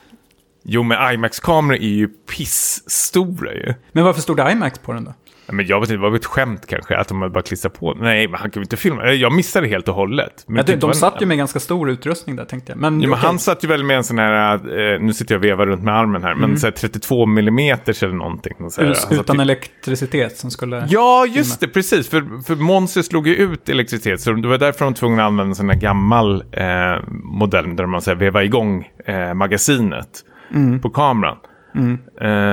Jo, 0.62 0.82
men 0.82 1.12
IMAX-kameror 1.14 1.76
är 1.76 1.88
ju 1.88 2.08
pissstora 2.08 3.54
ju. 3.54 3.74
Men 3.92 4.04
varför 4.04 4.20
stod 4.20 4.36
det 4.36 4.52
IMAX 4.52 4.78
på 4.78 4.92
den 4.92 5.04
då? 5.04 5.14
Men 5.48 5.66
jag 5.66 5.80
vet 5.80 5.88
inte, 5.88 5.96
det 5.96 6.02
var 6.02 6.10
väl 6.10 6.18
ett 6.20 6.24
skämt 6.26 6.66
kanske, 6.66 6.96
att 6.96 7.08
de 7.08 7.22
hade 7.22 7.32
bara 7.34 7.42
klistrat 7.42 7.78
på. 7.80 7.94
Nej, 7.94 8.28
men 8.28 8.40
han 8.40 8.50
kan 8.50 8.60
ju 8.60 8.64
inte 8.64 8.76
filma. 8.76 9.12
Jag 9.12 9.32
missade 9.32 9.68
helt 9.68 9.88
och 9.88 9.94
hållet. 9.94 10.44
Men 10.46 10.56
Ja, 10.56 10.62
de, 10.62 10.72
typ 10.72 10.80
de 10.80 10.86
var 10.86 10.94
satt 10.94 11.22
ju 11.22 11.26
med 11.26 11.36
ganska 11.38 11.60
stor 11.60 11.90
utrustning 11.90 12.36
där 12.36 12.44
tänkte 12.44 12.72
jag. 12.72 12.78
Men, 12.78 13.00
Ja, 13.00 13.08
men 13.08 13.18
han 13.18 13.38
satt 13.38 13.64
ju 13.64 13.68
väl 13.68 13.84
med 13.84 13.96
en 13.96 14.04
sån 14.04 14.18
här, 14.18 14.54
eh, 14.94 15.00
nu 15.00 15.12
sitter 15.12 15.34
jag 15.34 15.38
och 15.40 15.44
vevar 15.44 15.66
runt 15.66 15.82
med 15.82 15.94
armen 15.96 16.22
här, 16.22 16.34
men 16.34 16.58
så 16.58 16.66
här 16.66 16.72
32 16.72 17.22
mm 17.24 17.58
eller 17.58 18.12
någonting. 18.12 18.70
Så 18.70 18.80
här, 18.80 18.88
Us- 18.88 19.04
han 19.08 19.16
satt 19.16 19.20
utan 19.24 19.36
ju- 19.36 19.42
elektricitet 19.42 20.36
som 20.38 20.50
skulle... 20.50 20.86
Ja, 20.88 21.26
just 21.26 21.60
det, 21.60 21.68
precis. 21.68 22.08
För, 22.08 22.42
för 22.46 22.56
Monster 22.56 23.02
slog 23.02 23.28
ju 23.28 23.36
ut 23.36 23.68
elektricitet, 23.68 24.20
så 24.20 24.32
det 24.32 24.48
var 24.48 24.58
därför 24.58 24.78
de 24.78 24.84
var 24.84 24.92
tvungna 24.92 25.22
att 25.22 25.26
använda 25.26 25.50
en 25.50 25.54
sån 25.54 25.70
här 25.70 25.76
gammal 25.80 26.44
eh, 26.52 27.02
modell 27.08 27.76
där 27.76 27.86
man 27.86 28.02
så 28.02 28.10
här, 28.10 28.16
vevar 28.18 28.42
igång 28.42 28.88
eh, 29.06 29.34
magasinet 29.34 30.08
Mm. 30.54 30.80
på 30.80 30.90
kameran. 30.90 31.36
Eh, 31.76 31.88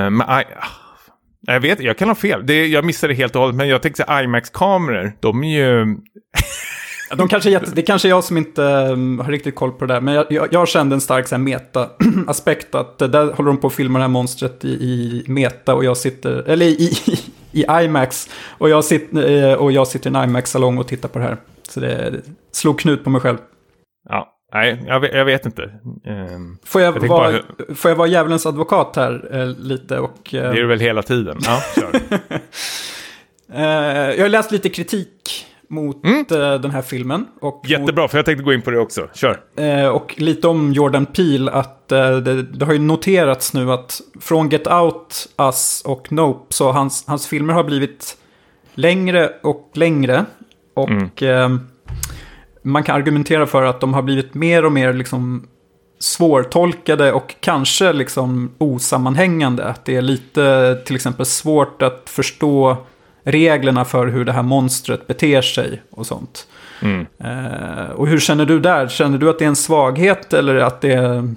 men, 0.09 0.21
ah, 0.21 0.41
jag 1.47 1.59
vet, 1.59 1.79
jag 1.79 1.97
kan 1.97 2.07
ha 2.07 2.15
fel. 2.15 2.45
Det, 2.45 2.67
jag 2.67 2.85
missade 2.85 3.13
det 3.13 3.17
helt 3.17 3.35
och 3.35 3.41
hållet, 3.41 3.55
men 3.55 3.67
jag 3.67 3.81
tänkte 3.81 4.05
IMAX-kameror, 4.23 5.13
de 5.19 5.43
är 5.43 5.57
ju... 5.57 5.97
De 7.17 7.27
kanske, 7.27 7.49
jätte- 7.49 7.71
det 7.75 7.81
kanske 7.81 8.07
är 8.07 8.09
jag 8.09 8.23
som 8.23 8.37
inte 8.37 8.61
um, 8.61 9.19
har 9.19 9.31
riktigt 9.31 9.55
koll 9.55 9.71
på 9.71 9.85
det 9.85 9.93
där. 9.93 10.01
Men 10.01 10.13
jag, 10.13 10.25
jag, 10.29 10.47
jag 10.51 10.67
kände 10.67 10.95
en 10.95 11.01
stark 11.01 11.39
meta-aspekt. 11.39 12.75
Att 12.75 12.99
där 12.99 13.33
håller 13.33 13.47
de 13.47 13.57
på 13.57 13.67
att 13.67 13.73
filma 13.73 13.99
det 13.99 14.03
här 14.03 14.09
monstret 14.09 14.65
i, 14.65 14.67
i 14.67 15.23
meta 15.27 15.75
och 15.75 15.85
jag 15.85 15.97
sitter... 15.97 16.49
Eller 16.49 16.65
i, 16.65 16.69
i, 16.69 17.19
i 17.51 17.65
IMAX. 17.83 18.29
Och 18.47 18.69
jag, 18.69 18.85
sitter, 18.85 19.49
eh, 19.49 19.53
och 19.53 19.71
jag 19.71 19.87
sitter 19.87 20.09
i 20.11 20.13
en 20.15 20.23
IMAX-salong 20.29 20.77
och 20.77 20.87
tittar 20.87 21.09
på 21.09 21.19
det 21.19 21.25
här. 21.25 21.37
Så 21.69 21.79
det, 21.79 22.09
det 22.09 22.21
slog 22.51 22.79
knut 22.79 23.03
på 23.03 23.09
mig 23.09 23.21
själv. 23.21 23.37
Ja, 24.09 24.32
nej, 24.53 24.83
jag 24.87 24.99
vet, 24.99 25.13
jag 25.13 25.25
vet 25.25 25.45
inte. 25.45 25.71
Ehm, 26.05 26.57
Får 26.63 26.81
jag, 26.81 26.95
Jag 26.95 27.07
vara, 27.07 27.31
bara 27.31 27.75
får 27.75 27.91
jag 27.91 27.95
vara 27.95 28.07
djävulens 28.07 28.45
advokat 28.45 28.95
här 28.95 29.29
eh, 29.31 29.47
lite? 29.47 29.99
Och, 29.99 30.33
eh, 30.33 30.41
det 30.51 30.57
är 30.57 30.61
det 30.61 30.67
väl 30.67 30.79
hela 30.79 31.01
tiden. 31.03 31.37
Ja, 31.45 31.59
kör. 31.75 32.19
eh, 33.59 34.15
jag 34.15 34.21
har 34.23 34.29
läst 34.29 34.51
lite 34.51 34.69
kritik 34.69 35.45
mot 35.67 36.05
Mm. 36.05 36.25
den 36.61 36.71
här 36.71 36.81
filmen. 36.81 37.25
Och 37.41 37.55
mot 37.55 37.69
Jättebra, 37.69 38.07
för 38.07 38.17
jag 38.17 38.25
tänkte 38.25 38.43
gå 38.43 38.53
in 38.53 38.61
på 38.61 38.71
det 38.71 38.79
också. 38.79 39.07
Kör. 39.13 39.39
Och 39.91 40.13
lite 40.17 40.47
om 40.47 40.73
Jordan 40.73 41.05
Peele, 41.05 41.51
att 41.51 41.87
det, 41.87 42.43
det 42.43 42.65
har 42.65 42.73
ju 42.73 42.79
noterats 42.79 43.53
nu 43.53 43.71
att 43.71 44.01
från 44.21 44.49
Get 44.49 44.67
Out, 44.67 45.27
Us 45.37 45.81
och 45.85 46.11
Nope, 46.11 46.53
så 46.53 46.71
hans, 46.71 47.03
hans 47.07 47.27
filmer 47.27 47.53
har 47.53 47.63
blivit 47.63 48.17
längre 48.73 49.29
och 49.43 49.71
längre. 49.73 50.25
Och 50.73 51.23
eh, 51.23 51.49
man 52.63 52.83
kan 52.83 52.95
argumentera 52.95 53.45
för 53.45 53.63
att 53.63 53.79
de 53.79 53.93
har 53.93 54.01
blivit 54.01 54.33
mer 54.33 54.65
och 54.65 54.71
mer 54.71 54.93
liksom 54.93 55.47
svårtolkade 55.99 57.11
och 57.11 57.35
kanske 57.39 57.93
liksom 57.93 58.51
osammanhängande. 58.57 59.65
Att 59.65 59.85
det 59.85 59.95
är 59.95 60.01
lite 60.01 60.75
till 60.85 60.95
exempel 60.95 61.25
svårt 61.25 61.81
att 61.81 62.03
förstå 62.05 62.77
reglerna 63.23 63.85
för 63.85 64.07
hur 64.07 64.25
det 64.25 64.31
här 64.31 64.43
monstret 64.43 65.07
beter 65.07 65.41
sig 65.41 65.81
och 65.89 66.05
sånt. 66.05 66.47
Mm. 66.81 67.05
Eh, 67.17 67.89
och 67.95 68.07
hur 68.07 68.19
känner 68.19 68.45
du 68.45 68.59
där? 68.59 68.87
Känner 68.87 69.17
du 69.17 69.29
att 69.29 69.39
det 69.39 69.45
är 69.45 69.49
en 69.49 69.55
svaghet 69.55 70.33
eller 70.33 70.55
att 70.55 70.81
det 70.81 70.93
är... 70.93 71.35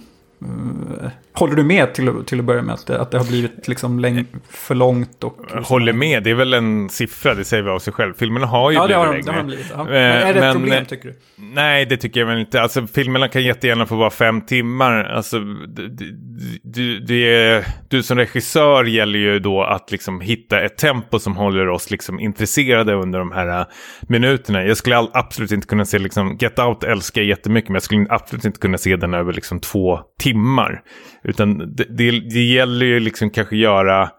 eh, 1.36 1.40
håller 1.40 1.54
du 1.54 1.64
med 1.64 1.94
till, 1.94 2.08
att- 2.08 2.26
till 2.26 2.38
att 2.38 2.44
börja 2.44 2.62
med 2.62 2.74
att 2.74 2.86
det, 2.86 3.00
att 3.00 3.10
det 3.10 3.18
har 3.18 3.24
blivit 3.24 3.68
liksom 3.68 4.00
läng- 4.00 4.26
för 4.50 4.74
långt? 4.74 5.24
Och, 5.24 5.36
Jag 5.54 5.62
håller 5.62 5.92
med, 5.92 6.22
det 6.22 6.30
är 6.30 6.34
väl 6.34 6.54
en 6.54 6.88
siffra, 6.88 7.34
det 7.34 7.44
säger 7.44 7.62
vi 7.62 7.70
av 7.70 7.78
sig 7.78 7.92
själv. 7.92 8.14
Filmerna 8.18 8.46
har 8.46 8.70
ju 8.70 8.76
Ja, 8.76 8.82
det 8.82 8.86
blivit 8.86 8.96
har, 8.98 9.12
längre. 9.12 9.22
det 9.32 9.32
har 9.32 9.44
blivit. 9.44 9.66
Ja. 9.74 9.80
Eh, 9.80 9.86
Men 9.86 10.02
är 10.02 10.20
det 10.22 10.28
ett 10.30 10.36
men, 10.40 10.52
problem 10.54 10.78
eh, 10.82 10.84
tycker 10.88 11.08
du? 11.08 11.14
Nej, 11.36 11.86
det 11.86 11.96
tycker 11.96 12.20
jag 12.20 12.26
väl 12.26 12.38
inte. 12.38 12.62
Alltså, 12.62 12.86
filmerna 12.86 13.28
kan 13.28 13.42
jättegärna 13.44 13.86
få 13.86 13.96
vara 13.96 14.10
fem 14.10 14.40
timmar. 14.40 15.04
Alltså, 15.04 15.38
du, 15.38 15.88
du, 16.62 16.98
du, 17.00 17.62
du 17.88 18.02
som 18.02 18.18
regissör 18.18 18.84
gäller 18.84 19.18
ju 19.18 19.38
då 19.38 19.62
att 19.62 19.90
liksom 19.92 20.20
hitta 20.20 20.60
ett 20.60 20.78
tempo 20.78 21.18
som 21.18 21.36
håller 21.36 21.68
oss 21.68 21.90
liksom 21.90 22.20
intresserade 22.20 22.94
under 22.94 23.18
de 23.18 23.32
här 23.32 23.60
uh, 23.60 23.66
minuterna. 24.08 24.64
Jag 24.64 24.76
skulle 24.76 24.96
absolut 25.12 25.52
inte 25.52 25.66
kunna 25.66 25.84
se, 25.84 25.98
liksom, 25.98 26.36
Get 26.40 26.58
Out 26.58 26.84
älskar 26.84 27.20
jag 27.20 27.28
jättemycket, 27.28 27.68
men 27.68 27.74
jag 27.74 27.82
skulle 27.82 28.06
absolut 28.10 28.44
inte 28.44 28.60
kunna 28.60 28.78
se 28.78 28.96
den 28.96 29.14
över 29.14 29.32
liksom 29.32 29.60
två 29.60 30.00
timmar. 30.20 30.80
Utan 31.28 31.58
det, 31.58 31.84
det, 31.88 32.10
det 32.10 32.42
gäller 32.42 32.86
ju 32.86 33.00
liksom 33.00 33.30
kanske 33.30 33.56
göra... 33.56 34.10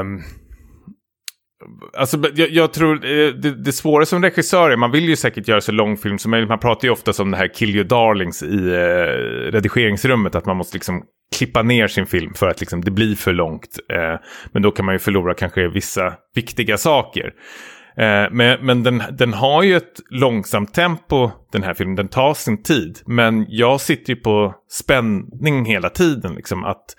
Um, 0.00 0.22
Alltså, 1.96 2.18
jag, 2.34 2.50
jag 2.50 2.72
tror 2.72 2.94
eh, 2.94 3.28
det, 3.28 3.64
det 3.64 3.72
svåra 3.72 4.06
som 4.06 4.22
regissör 4.22 4.70
är, 4.70 4.76
man 4.76 4.90
vill 4.90 5.08
ju 5.08 5.16
säkert 5.16 5.48
göra 5.48 5.60
så 5.60 5.72
lång 5.72 5.96
film 5.96 6.18
som 6.18 6.30
möjligt. 6.30 6.48
Man 6.48 6.58
pratar 6.58 6.88
ju 6.88 6.92
ofta 6.92 7.22
om 7.22 7.30
det 7.30 7.36
här 7.36 7.54
kill 7.54 7.76
your 7.76 7.84
darlings 7.84 8.42
i 8.42 8.68
eh, 8.68 9.52
redigeringsrummet, 9.52 10.34
att 10.34 10.46
man 10.46 10.56
måste 10.56 10.76
liksom 10.76 11.02
klippa 11.36 11.62
ner 11.62 11.86
sin 11.86 12.06
film 12.06 12.34
för 12.34 12.48
att 12.48 12.60
liksom, 12.60 12.80
det 12.80 12.90
blir 12.90 13.14
för 13.14 13.32
långt. 13.32 13.78
Eh, 13.92 14.20
men 14.52 14.62
då 14.62 14.70
kan 14.70 14.84
man 14.84 14.94
ju 14.94 14.98
förlora 14.98 15.34
kanske 15.34 15.68
vissa 15.68 16.14
viktiga 16.34 16.78
saker. 16.78 17.32
Eh, 17.96 18.30
men 18.30 18.66
men 18.66 18.82
den, 18.82 19.02
den 19.12 19.32
har 19.32 19.62
ju 19.62 19.76
ett 19.76 20.00
långsamt 20.10 20.74
tempo, 20.74 21.30
den 21.52 21.62
här 21.62 21.74
filmen. 21.74 21.96
Den 21.96 22.08
tar 22.08 22.34
sin 22.34 22.62
tid. 22.62 22.98
Men 23.06 23.46
jag 23.48 23.80
sitter 23.80 24.12
ju 24.12 24.20
på 24.20 24.54
spänning 24.70 25.64
hela 25.64 25.88
tiden. 25.88 26.34
Liksom, 26.34 26.64
att, 26.64 26.96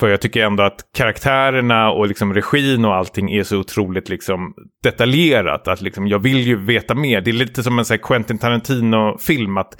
för 0.00 0.08
jag 0.08 0.20
tycker 0.20 0.44
ändå 0.44 0.62
att 0.62 0.80
karaktärerna 0.96 1.90
och 1.90 2.08
liksom 2.08 2.34
regin 2.34 2.84
och 2.84 2.94
allting 2.94 3.32
är 3.32 3.42
så 3.42 3.58
otroligt 3.58 4.08
liksom 4.08 4.54
detaljerat. 4.82 5.68
Att 5.68 5.80
liksom, 5.80 6.08
jag 6.08 6.18
vill 6.18 6.40
ju 6.40 6.56
veta 6.56 6.94
mer. 6.94 7.20
Det 7.20 7.30
är 7.30 7.32
lite 7.32 7.62
som 7.62 7.78
en 7.78 7.84
så 7.84 7.94
här, 7.94 7.98
Quentin 7.98 8.38
Tarantino-film. 8.38 9.56
Att 9.56 9.78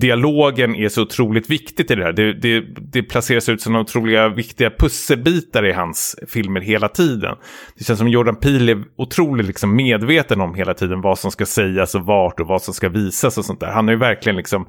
dialogen 0.00 0.76
är 0.76 0.88
så 0.88 1.02
otroligt 1.02 1.50
viktigt 1.50 1.90
i 1.90 1.94
det 1.94 2.04
här. 2.04 2.12
Det, 2.12 2.32
det, 2.32 2.64
det 2.92 3.02
placeras 3.02 3.48
ut 3.48 3.60
som 3.60 3.76
otroliga 3.76 4.28
viktiga 4.28 4.70
pusselbitar 4.70 5.66
i 5.66 5.72
hans 5.72 6.16
filmer 6.28 6.60
hela 6.60 6.88
tiden. 6.88 7.36
Det 7.78 7.84
känns 7.84 7.98
som 7.98 8.08
Jordan 8.08 8.36
Peele 8.36 8.72
är 8.72 8.84
otroligt 8.96 9.46
liksom 9.46 9.76
medveten 9.76 10.40
om 10.40 10.54
hela 10.54 10.74
tiden 10.74 11.00
vad 11.00 11.18
som 11.18 11.30
ska 11.30 11.46
sägas 11.46 11.94
och 11.94 12.06
vart 12.06 12.40
och 12.40 12.46
vad 12.46 12.62
som 12.62 12.74
ska 12.74 12.88
visas 12.88 13.38
och 13.38 13.44
sånt 13.44 13.60
där. 13.60 13.70
Han 13.70 13.84
har 13.84 13.92
ju 13.92 13.98
verkligen 13.98 14.36
liksom 14.36 14.66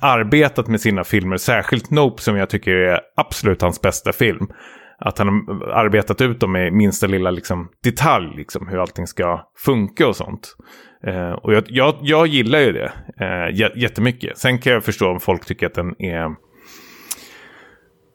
arbetat 0.00 0.68
med 0.68 0.80
sina 0.80 1.04
filmer, 1.04 1.36
särskilt 1.36 1.90
Nope 1.90 2.22
som 2.22 2.36
jag 2.36 2.50
tycker 2.50 2.70
är 2.70 3.00
absolut 3.16 3.62
hans 3.62 3.80
bästa 3.80 4.12
film. 4.12 4.48
Att 4.98 5.18
han 5.18 5.28
har 5.28 5.68
arbetat 5.68 6.20
ut 6.20 6.40
dem 6.40 6.56
i 6.56 6.70
minsta 6.70 7.06
lilla 7.06 7.30
liksom, 7.30 7.68
detalj, 7.84 8.36
liksom, 8.36 8.68
hur 8.68 8.78
allting 8.78 9.06
ska 9.06 9.48
funka 9.58 10.06
och 10.06 10.16
sånt. 10.16 10.56
Eh, 11.06 11.30
och 11.30 11.54
jag, 11.54 11.64
jag, 11.66 11.94
jag, 12.02 12.26
gillar 12.26 12.58
ju 12.58 12.72
det 12.72 12.92
eh, 13.20 13.70
jättemycket. 13.76 14.38
Sen 14.38 14.58
kan 14.58 14.72
jag 14.72 14.84
förstå 14.84 15.10
om 15.10 15.20
folk 15.20 15.44
tycker 15.44 15.66
att 15.66 15.74
den 15.74 16.02
är 16.02 16.34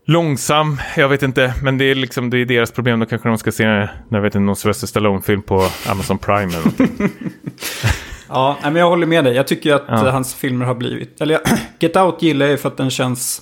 långsam. 0.08 0.78
Jag 0.98 1.10
vet 1.10 1.24
inte, 1.24 1.54
men 1.64 1.78
det 1.78 1.86
är, 1.86 1.96
liksom, 1.96 2.30
det 2.30 2.38
är 2.38 2.46
deras 2.46 2.72
problem. 2.72 3.00
Då 3.00 3.06
kanske 3.06 3.30
de 3.30 3.38
ska 3.38 3.52
se 3.52 3.66
när 4.10 4.20
vet 4.20 4.26
inte, 4.26 4.40
någon 4.40 4.56
Sylvester 4.56 4.88
Stallone-film 4.88 5.42
på 5.42 5.68
Amazon 5.90 6.18
Prime 6.18 6.54
eller 6.54 6.58
någonting. 6.58 7.10
ja, 8.34 8.58
men 8.64 8.76
jag 8.76 8.90
håller 8.90 9.08
med 9.08 9.24
dig. 9.24 9.36
Jag 9.36 9.48
tycker 9.48 9.74
att 9.74 9.84
ja. 9.88 10.10
hans 10.10 10.36
filmer 10.36 10.66
har 10.66 10.76
blivit... 10.76 11.22
Eller 11.22 11.40
Get 11.80 11.96
Out 11.96 12.22
gillar 12.22 12.46
jag 12.46 12.60
för 12.60 12.70
att 12.70 12.78
den 12.78 12.90
känns... 12.90 13.42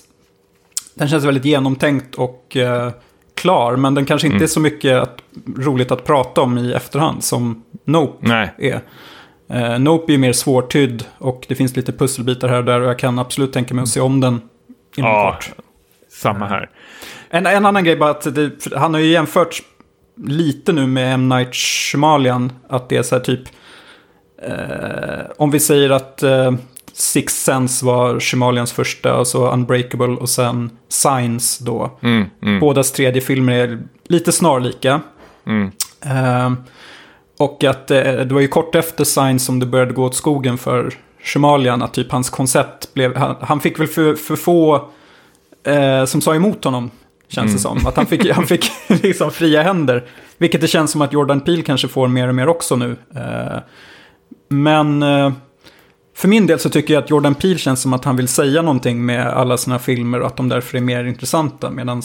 Den 0.94 1.08
känns 1.08 1.24
väldigt 1.24 1.44
genomtänkt 1.44 2.14
och 2.14 2.56
uh, 2.56 2.90
klar. 3.34 3.76
Men 3.76 3.94
den 3.94 4.04
kanske 4.04 4.26
inte 4.26 4.36
mm. 4.36 4.44
är 4.44 4.48
så 4.48 4.60
mycket 4.60 5.02
att, 5.02 5.18
roligt 5.56 5.90
att 5.90 6.04
prata 6.04 6.40
om 6.40 6.58
i 6.58 6.72
efterhand 6.72 7.24
som 7.24 7.62
Nope 7.84 8.26
Nej. 8.28 8.50
är. 8.58 8.80
Uh, 9.72 9.78
Nope 9.78 10.12
är 10.12 10.18
mer 10.18 10.32
svårtydd 10.32 11.04
och 11.18 11.44
det 11.48 11.54
finns 11.54 11.76
lite 11.76 11.92
pusselbitar 11.92 12.48
här 12.48 12.58
och 12.58 12.64
där 12.64 12.80
och 12.80 12.88
jag 12.88 12.98
kan 12.98 13.18
absolut 13.18 13.52
tänka 13.52 13.74
mig 13.74 13.82
att 13.82 13.88
se 13.88 14.00
om 14.00 14.20
den 14.20 14.40
inom 14.96 15.10
ja, 15.10 15.32
kort. 15.32 15.52
Samma 16.12 16.46
här. 16.46 16.70
En, 17.30 17.46
en 17.46 17.66
annan 17.66 17.84
grej 17.84 17.96
bara 17.96 18.10
att 18.10 18.34
det, 18.34 18.50
han 18.76 18.94
har 18.94 19.00
ju 19.00 19.12
jämfört 19.12 19.62
lite 20.26 20.72
nu 20.72 20.86
med 20.86 21.14
M. 21.14 21.28
Night 21.28 21.54
Shyamalan. 21.54 22.52
Att 22.68 22.88
det 22.88 22.96
är 22.96 23.02
så 23.02 23.14
här 23.14 23.22
typ... 23.22 23.40
Eh, 24.42 25.24
om 25.36 25.50
vi 25.50 25.60
säger 25.60 25.90
att 25.90 26.22
eh, 26.22 26.52
Six 26.92 27.44
Sense 27.44 27.86
var 27.86 28.20
Shyamalians 28.20 28.72
första, 28.72 29.16
och 29.16 29.26
så 29.26 29.52
Unbreakable 29.52 30.06
och 30.06 30.28
sen 30.28 30.70
Signs 30.88 31.58
då. 31.58 31.98
Mm, 32.02 32.24
mm. 32.42 32.60
Bådas 32.60 32.92
tredje 32.92 33.22
filmer 33.22 33.52
är 33.52 33.78
lite 34.08 34.32
snarlika. 34.32 35.00
Mm. 35.46 35.70
Eh, 36.00 36.52
och 37.38 37.64
att 37.64 37.90
eh, 37.90 38.02
det 38.02 38.34
var 38.34 38.40
ju 38.40 38.48
kort 38.48 38.74
efter 38.74 39.04
Signs 39.04 39.44
som 39.44 39.60
det 39.60 39.66
började 39.66 39.92
gå 39.92 40.04
åt 40.04 40.14
skogen 40.14 40.58
för 40.58 40.94
Shamalian. 41.22 41.82
Att 41.82 41.94
typ 41.94 42.12
hans 42.12 42.30
koncept 42.30 42.94
blev... 42.94 43.16
Han, 43.16 43.36
han 43.40 43.60
fick 43.60 43.80
väl 43.80 43.86
för, 43.86 44.14
för 44.14 44.36
få 44.36 44.88
eh, 45.64 46.04
som 46.04 46.20
sa 46.20 46.34
emot 46.34 46.64
honom. 46.64 46.90
Känns 47.28 47.44
mm. 47.44 47.54
det 47.54 47.60
som. 47.60 47.86
Att 47.86 47.96
han 47.96 48.06
fick, 48.06 48.30
han 48.30 48.46
fick 48.46 48.70
liksom 49.02 49.30
fria 49.30 49.62
händer. 49.62 50.04
Vilket 50.38 50.60
det 50.60 50.66
känns 50.66 50.90
som 50.90 51.02
att 51.02 51.12
Jordan 51.12 51.40
Peele 51.40 51.62
kanske 51.62 51.88
får 51.88 52.08
mer 52.08 52.28
och 52.28 52.34
mer 52.34 52.48
också 52.48 52.76
nu. 52.76 52.96
Eh, 53.14 53.58
men 54.50 55.02
eh, 55.02 55.32
för 56.16 56.28
min 56.28 56.46
del 56.46 56.58
så 56.58 56.70
tycker 56.70 56.94
jag 56.94 57.02
att 57.04 57.10
Jordan 57.10 57.34
Peele 57.34 57.58
känns 57.58 57.82
som 57.82 57.92
att 57.92 58.04
han 58.04 58.16
vill 58.16 58.28
säga 58.28 58.62
någonting 58.62 59.06
med 59.06 59.26
alla 59.26 59.56
sina 59.56 59.78
filmer 59.78 60.20
och 60.20 60.26
att 60.26 60.36
de 60.36 60.48
därför 60.48 60.76
är 60.76 60.82
mer 60.82 61.04
intressanta. 61.04 61.70
Medan 61.70 62.02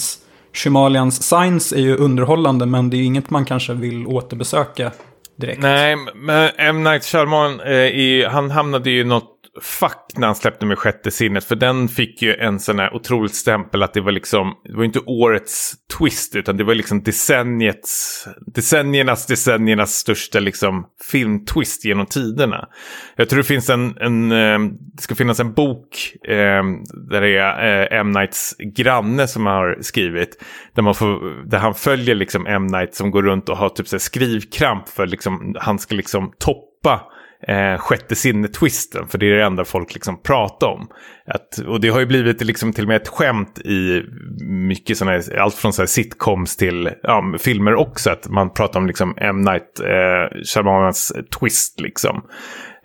Shimalians 0.53 1.23
Science 1.23 1.75
är 1.75 1.79
ju 1.79 1.95
underhållande 1.95 2.65
men 2.65 2.89
det 2.89 2.97
är 2.97 3.01
inget 3.01 3.29
man 3.29 3.45
kanske 3.45 3.73
vill 3.73 4.08
återbesöka 4.08 4.91
direkt. 5.36 5.62
Nej, 5.62 5.95
men 6.15 6.49
M. 6.58 6.84
Night 6.84 7.03
Shyamalan, 7.03 7.60
eh, 7.60 8.29
han 8.29 8.51
hamnade 8.51 8.89
ju 8.89 9.01
i 9.01 9.03
något 9.03 9.35
Fuck 9.62 10.18
när 10.18 10.28
han 10.28 10.36
släppte 10.36 10.65
med 10.65 10.78
sjätte 10.78 11.12
sinnet. 11.12 11.44
För 11.44 11.56
den 11.56 11.88
fick 11.88 12.22
ju 12.22 12.36
en 12.36 12.60
sån 12.60 12.80
här 12.80 12.96
otroligt 12.96 13.36
stämpel 13.36 13.84
att 13.84 13.94
det 13.94 14.02
var 14.02 14.12
liksom, 14.12 14.54
det 14.63 14.78
var 14.78 14.84
inte 14.84 15.00
årets 15.00 15.74
twist 15.98 16.36
utan 16.36 16.58
det 16.58 16.63
var 16.63 16.76
liksom 16.76 17.04
decenniets, 17.04 18.28
decenniernas, 18.56 19.26
decenniernas 19.26 19.94
största 19.94 20.39
liksom 20.39 20.86
filmtwist 21.12 21.86
genom 21.86 22.06
tiderna. 22.06 22.68
Jag 23.15 23.30
tror 23.30 23.38
det 23.38 23.44
finns 23.44 23.70
en, 23.70 23.98
en 23.98 24.32
eh, 24.32 24.60
det 24.96 25.02
ska 25.02 25.15
finnas 25.15 25.39
en 25.39 25.54
bok 25.54 26.13
eh, 26.28 26.63
där 27.10 27.22
det 27.22 27.38
är 27.38 27.94
eh, 27.94 28.00
M. 28.00 28.12
Nights 28.12 28.56
granne 28.76 29.28
som 29.28 29.46
har 29.46 29.78
skrivit. 29.82 30.44
Där, 30.74 30.84
man 30.84 30.96
får, 30.96 31.46
där 31.50 31.58
han 31.58 31.74
följer 31.74 32.15
liksom 32.15 32.48
M. 32.48 32.68
Night 32.68 32.96
som 32.96 33.12
går 33.12 33.24
runt 33.24 33.50
och 33.50 33.58
har 33.58 33.70
typ 33.70 33.88
så 33.88 34.00
skrivkramp 34.00 34.89
för 34.89 35.08
liksom, 35.08 35.56
han 35.60 35.80
ska 35.80 35.96
liksom 35.96 36.32
toppa 36.39 37.12
eh, 37.48 37.78
sjätte 37.78 38.15
sinne-twisten. 38.15 39.08
För 39.08 39.17
det 39.17 39.26
är 39.26 39.36
det 39.36 39.43
enda 39.43 39.65
folk 39.65 39.93
liksom 39.93 40.21
pratar 40.21 40.67
om. 40.67 40.88
Att, 41.28 41.58
och 41.67 41.82
det 41.82 41.89
har 41.89 42.00
ju 42.00 42.06
blivit 42.06 42.41
liksom 42.41 42.74
till 42.74 42.84
och 42.84 42.88
med 42.88 43.02
ett 43.02 43.08
skämt 43.08 43.60
i 43.60 44.04
mycket 44.48 44.98
sådana 44.98 45.17
här, 45.17 45.38
allt 45.38 45.56
från 45.56 45.74
så 45.74 45.82
här 45.82 45.88
sitcoms 45.88 46.58
till 46.58 46.89
ja, 47.04 47.36
filmer 47.39 47.76
också. 47.76 48.10
Att 48.10 48.30
man 48.30 48.54
pratar 48.54 48.80
om 48.80 48.88
liksom 48.88 49.13
M. 49.17 49.41
Night 49.41 49.80
eh, 49.80 50.43
Shyamalans 50.54 51.13
twist 51.39 51.80
liksom. 51.80 52.21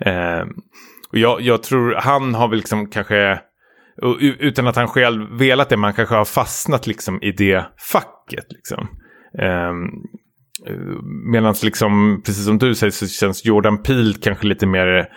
Eh, 0.05 0.43
och 1.13 1.19
jag, 1.19 1.41
jag 1.41 1.63
tror 1.63 1.95
han 1.95 2.35
har 2.35 2.49
väl 2.49 2.59
liksom 2.59 2.87
kanske 2.87 3.41
utan 4.19 4.67
att 4.67 4.77
han 4.77 4.89
själv 4.89 5.39
velat 5.39 5.69
det, 5.69 5.77
man 5.77 5.93
kanske 5.93 6.15
har 6.15 6.25
fastnat 6.25 6.87
liksom 6.87 7.23
i 7.23 7.33
det 7.33 7.67
facket. 7.93 8.47
Liksom. 8.49 8.89
Um, 9.39 10.05
Medan 11.03 11.55
liksom, 11.63 12.23
precis 12.25 12.45
som 12.45 12.59
du 12.59 12.75
säger 12.75 12.91
så 12.91 13.07
känns 13.07 13.45
Jordan 13.45 13.83
Peele 13.83 14.15
kanske 14.21 14.47
lite 14.47 14.67
mer 14.67 15.09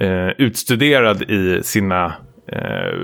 eh, 0.00 0.28
utstuderad 0.38 1.22
i 1.22 1.60
sina 1.62 2.14
eh, 2.52 2.98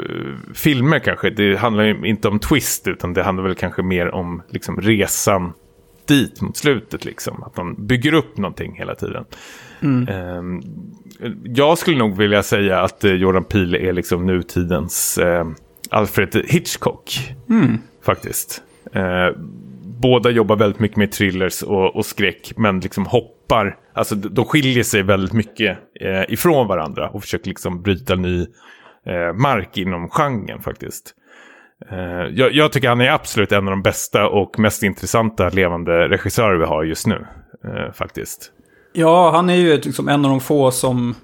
filmer 0.55 0.98
kanske. 0.98 1.31
Det 1.31 1.57
handlar 1.57 1.85
ju 1.85 2.00
inte 2.05 2.29
om 2.29 2.38
twist 2.38 2.88
utan 2.88 3.14
det 3.14 3.22
handlar 3.22 3.44
väl 3.44 3.55
kanske 3.55 3.83
mer 3.83 4.14
om 4.14 4.42
liksom, 4.48 4.81
resan 4.81 5.53
dit 6.07 6.40
mot 6.40 6.57
slutet. 6.57 7.05
Liksom. 7.05 7.42
Att 7.42 7.57
man 7.57 7.87
bygger 7.87 8.14
upp 8.14 8.37
någonting 8.37 8.74
hela 8.76 8.94
tiden. 8.94 9.24
Mm. 9.81 10.09
Eh, 10.09 10.62
jag 11.44 11.79
skulle 11.79 11.98
nog 11.98 12.16
vilja 12.16 12.42
säga 12.42 12.81
att 12.81 13.05
eh, 13.05 13.12
Jordan 13.12 13.44
Peele 13.44 13.79
är 13.79 13.92
liksom 13.92 14.26
nutidens 14.26 15.18
eh, 15.18 15.46
Alfred 15.90 16.44
Hitchcock. 16.46 17.35
Mm. 17.50 17.79
Faktiskt. 18.05 18.62
Båda 20.03 20.31
jobbar 20.31 20.57
väldigt 20.57 20.81
mycket 20.81 20.97
med 20.97 21.13
thrillers 21.13 21.63
och, 21.63 21.97
och 21.97 22.07
skräck, 22.07 22.53
men 22.57 22.81
liksom 22.81 23.07
hoppar, 23.07 23.77
alltså 23.95 24.15
de 24.15 24.45
skiljer 24.45 24.83
sig 24.83 25.03
väldigt 25.03 25.33
mycket 25.33 25.79
eh, 26.01 26.33
ifrån 26.33 26.67
varandra 26.67 27.09
och 27.09 27.23
försöker 27.23 27.49
liksom 27.49 27.83
bryta 27.83 28.15
ny 28.15 28.41
eh, 29.07 29.33
mark 29.35 29.79
inom 29.79 30.09
genren 30.09 30.61
faktiskt. 30.61 31.15
Eh, 31.91 31.99
jag, 32.33 32.53
jag, 32.53 32.73
tycker 32.73 32.89
han 32.89 33.01
är 33.01 33.11
absolut 33.11 33.53
en 33.53 33.69
av 33.69 33.71
de 33.71 33.83
bästa 33.83 34.29
och 34.29 34.59
mest 34.59 34.83
intressanta 34.83 35.49
levande 35.49 36.09
regissörer 36.09 36.59
vi 36.59 36.65
har 36.65 36.85
just 36.85 37.07
nu, 37.07 37.27
eh, 37.65 37.93
faktiskt. 37.93 38.53
Ja, 38.93 39.31
han 39.31 39.51
är 39.51 39.55
ju 39.55 39.77
liksom 39.77 40.09
en 40.09 40.25
av 40.25 40.31
de 40.31 40.41
få 40.41 40.71
som 40.71 41.15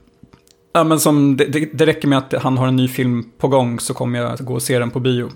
Ja, 0.77 0.85
men 0.85 1.01
som, 1.01 1.37
det, 1.37 1.45
det, 1.73 1.87
räcker 1.87 2.09
med 2.09 2.19
att 2.19 2.43
han 2.43 2.59
har 2.59 2.69
en 2.69 2.77
ny 2.77 2.89
film 2.89 3.25
på 3.39 3.49
gång 3.49 3.81
så 3.81 3.95
kommer 3.95 4.19
jag 4.19 4.39
gå 4.39 4.55
och 4.55 4.63
se 4.63 4.79
den 4.79 4.91
på 4.91 5.01
bio. 5.01 5.27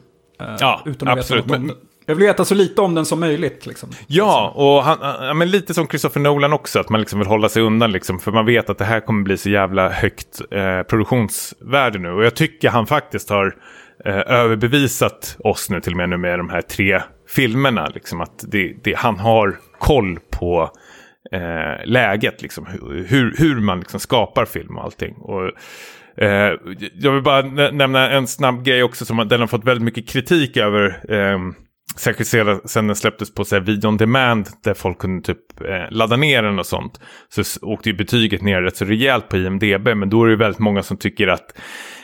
Eh, 0.41 0.57
ja, 0.61 0.83
utan 0.87 1.09
att 1.09 1.19
absolut. 1.19 1.47
Veta 1.47 1.59
något. 1.59 1.79
Jag 2.11 2.17
vill 2.17 2.27
veta 2.27 2.45
så 2.45 2.55
lite 2.55 2.81
om 2.81 2.95
den 2.95 3.07
som 3.07 3.21
möjligt. 3.21 3.67
Liksom. 3.67 3.91
Ja, 4.07 4.53
och 4.57 4.85
han, 4.85 4.99
ja, 5.01 5.35
men 5.35 5.51
lite 5.51 5.75
som 5.75 5.89
Christopher 5.89 6.21
Nolan 6.21 6.53
också. 6.53 6.81
Att 6.81 6.89
man 6.89 7.01
liksom 7.01 7.19
vill 7.19 7.29
hålla 7.29 7.49
sig 7.49 7.63
undan. 7.63 7.93
Liksom, 7.93 8.19
för 8.19 8.33
man 8.33 8.47
vet 8.47 8.71
att 8.71 8.79
det 8.79 8.85
här 8.85 9.01
kommer 9.01 9.23
bli 9.23 9.37
så 9.37 9.51
jävla 9.51 9.89
högt 9.89 10.41
eh, 10.51 10.83
produktionsvärde 10.83 11.99
nu. 11.99 12.11
Och 12.11 12.25
jag 12.25 12.35
tycker 12.35 12.69
han 12.71 12.87
faktiskt 12.87 13.31
har 13.31 13.57
eh, 14.05 14.19
överbevisat 14.27 15.37
oss 15.45 15.71
nu 15.71 15.81
till 15.81 15.93
och 15.93 15.97
med 15.97 16.09
nu 16.09 16.17
med 16.17 16.39
de 16.39 16.49
här 16.49 16.63
tre 16.63 17.01
filmerna. 17.29 17.87
Liksom, 17.95 18.21
att 18.21 18.45
det, 18.49 18.75
det, 18.85 18.97
han 18.97 19.19
har 19.19 19.59
koll 19.79 20.19
på 20.31 20.71
eh, 21.33 21.87
läget. 21.87 22.43
Liksom, 22.43 22.67
hur, 23.07 23.35
hur 23.39 23.61
man 23.61 23.79
liksom 23.79 24.01
skapar 24.01 24.45
film 24.45 24.79
och 24.79 24.85
allting. 24.85 25.15
Och, 25.15 25.51
Eh, 26.17 26.53
jag 26.95 27.13
vill 27.13 27.23
bara 27.23 27.43
nämna 27.71 28.11
en 28.11 28.27
snabb 28.27 28.65
grej 28.65 28.83
också 28.83 29.05
som 29.05 29.29
den 29.29 29.41
har 29.41 29.47
fått 29.47 29.65
väldigt 29.65 29.85
mycket 29.85 30.09
kritik 30.09 30.57
över. 30.57 31.13
Eh, 31.15 31.39
Särskilt 31.97 32.29
sen 32.65 32.87
den 32.87 32.97
släpptes 32.97 33.35
på 33.35 33.45
så 33.45 33.55
här, 33.55 33.63
video 33.63 33.89
on 33.89 33.97
demand 33.97 34.49
där 34.65 34.75
folk 34.75 34.99
kunde 34.99 35.23
typ 35.23 35.61
eh, 35.61 35.91
ladda 35.91 36.17
ner 36.17 36.43
den 36.43 36.59
och 36.59 36.67
sånt. 36.67 37.01
Så 37.29 37.67
åkte 37.67 37.89
ju 37.89 37.97
betyget 37.97 38.43
ner 38.43 38.63
rätt 38.63 38.77
så 38.77 38.85
rejält 38.85 39.29
på 39.29 39.37
IMDB. 39.37 39.89
Men 39.97 40.11
då 40.11 40.25
är 40.25 40.29
det 40.29 40.37
väldigt 40.37 40.59
många 40.59 40.83
som 40.83 40.97
tycker 40.97 41.29
att 41.29 41.59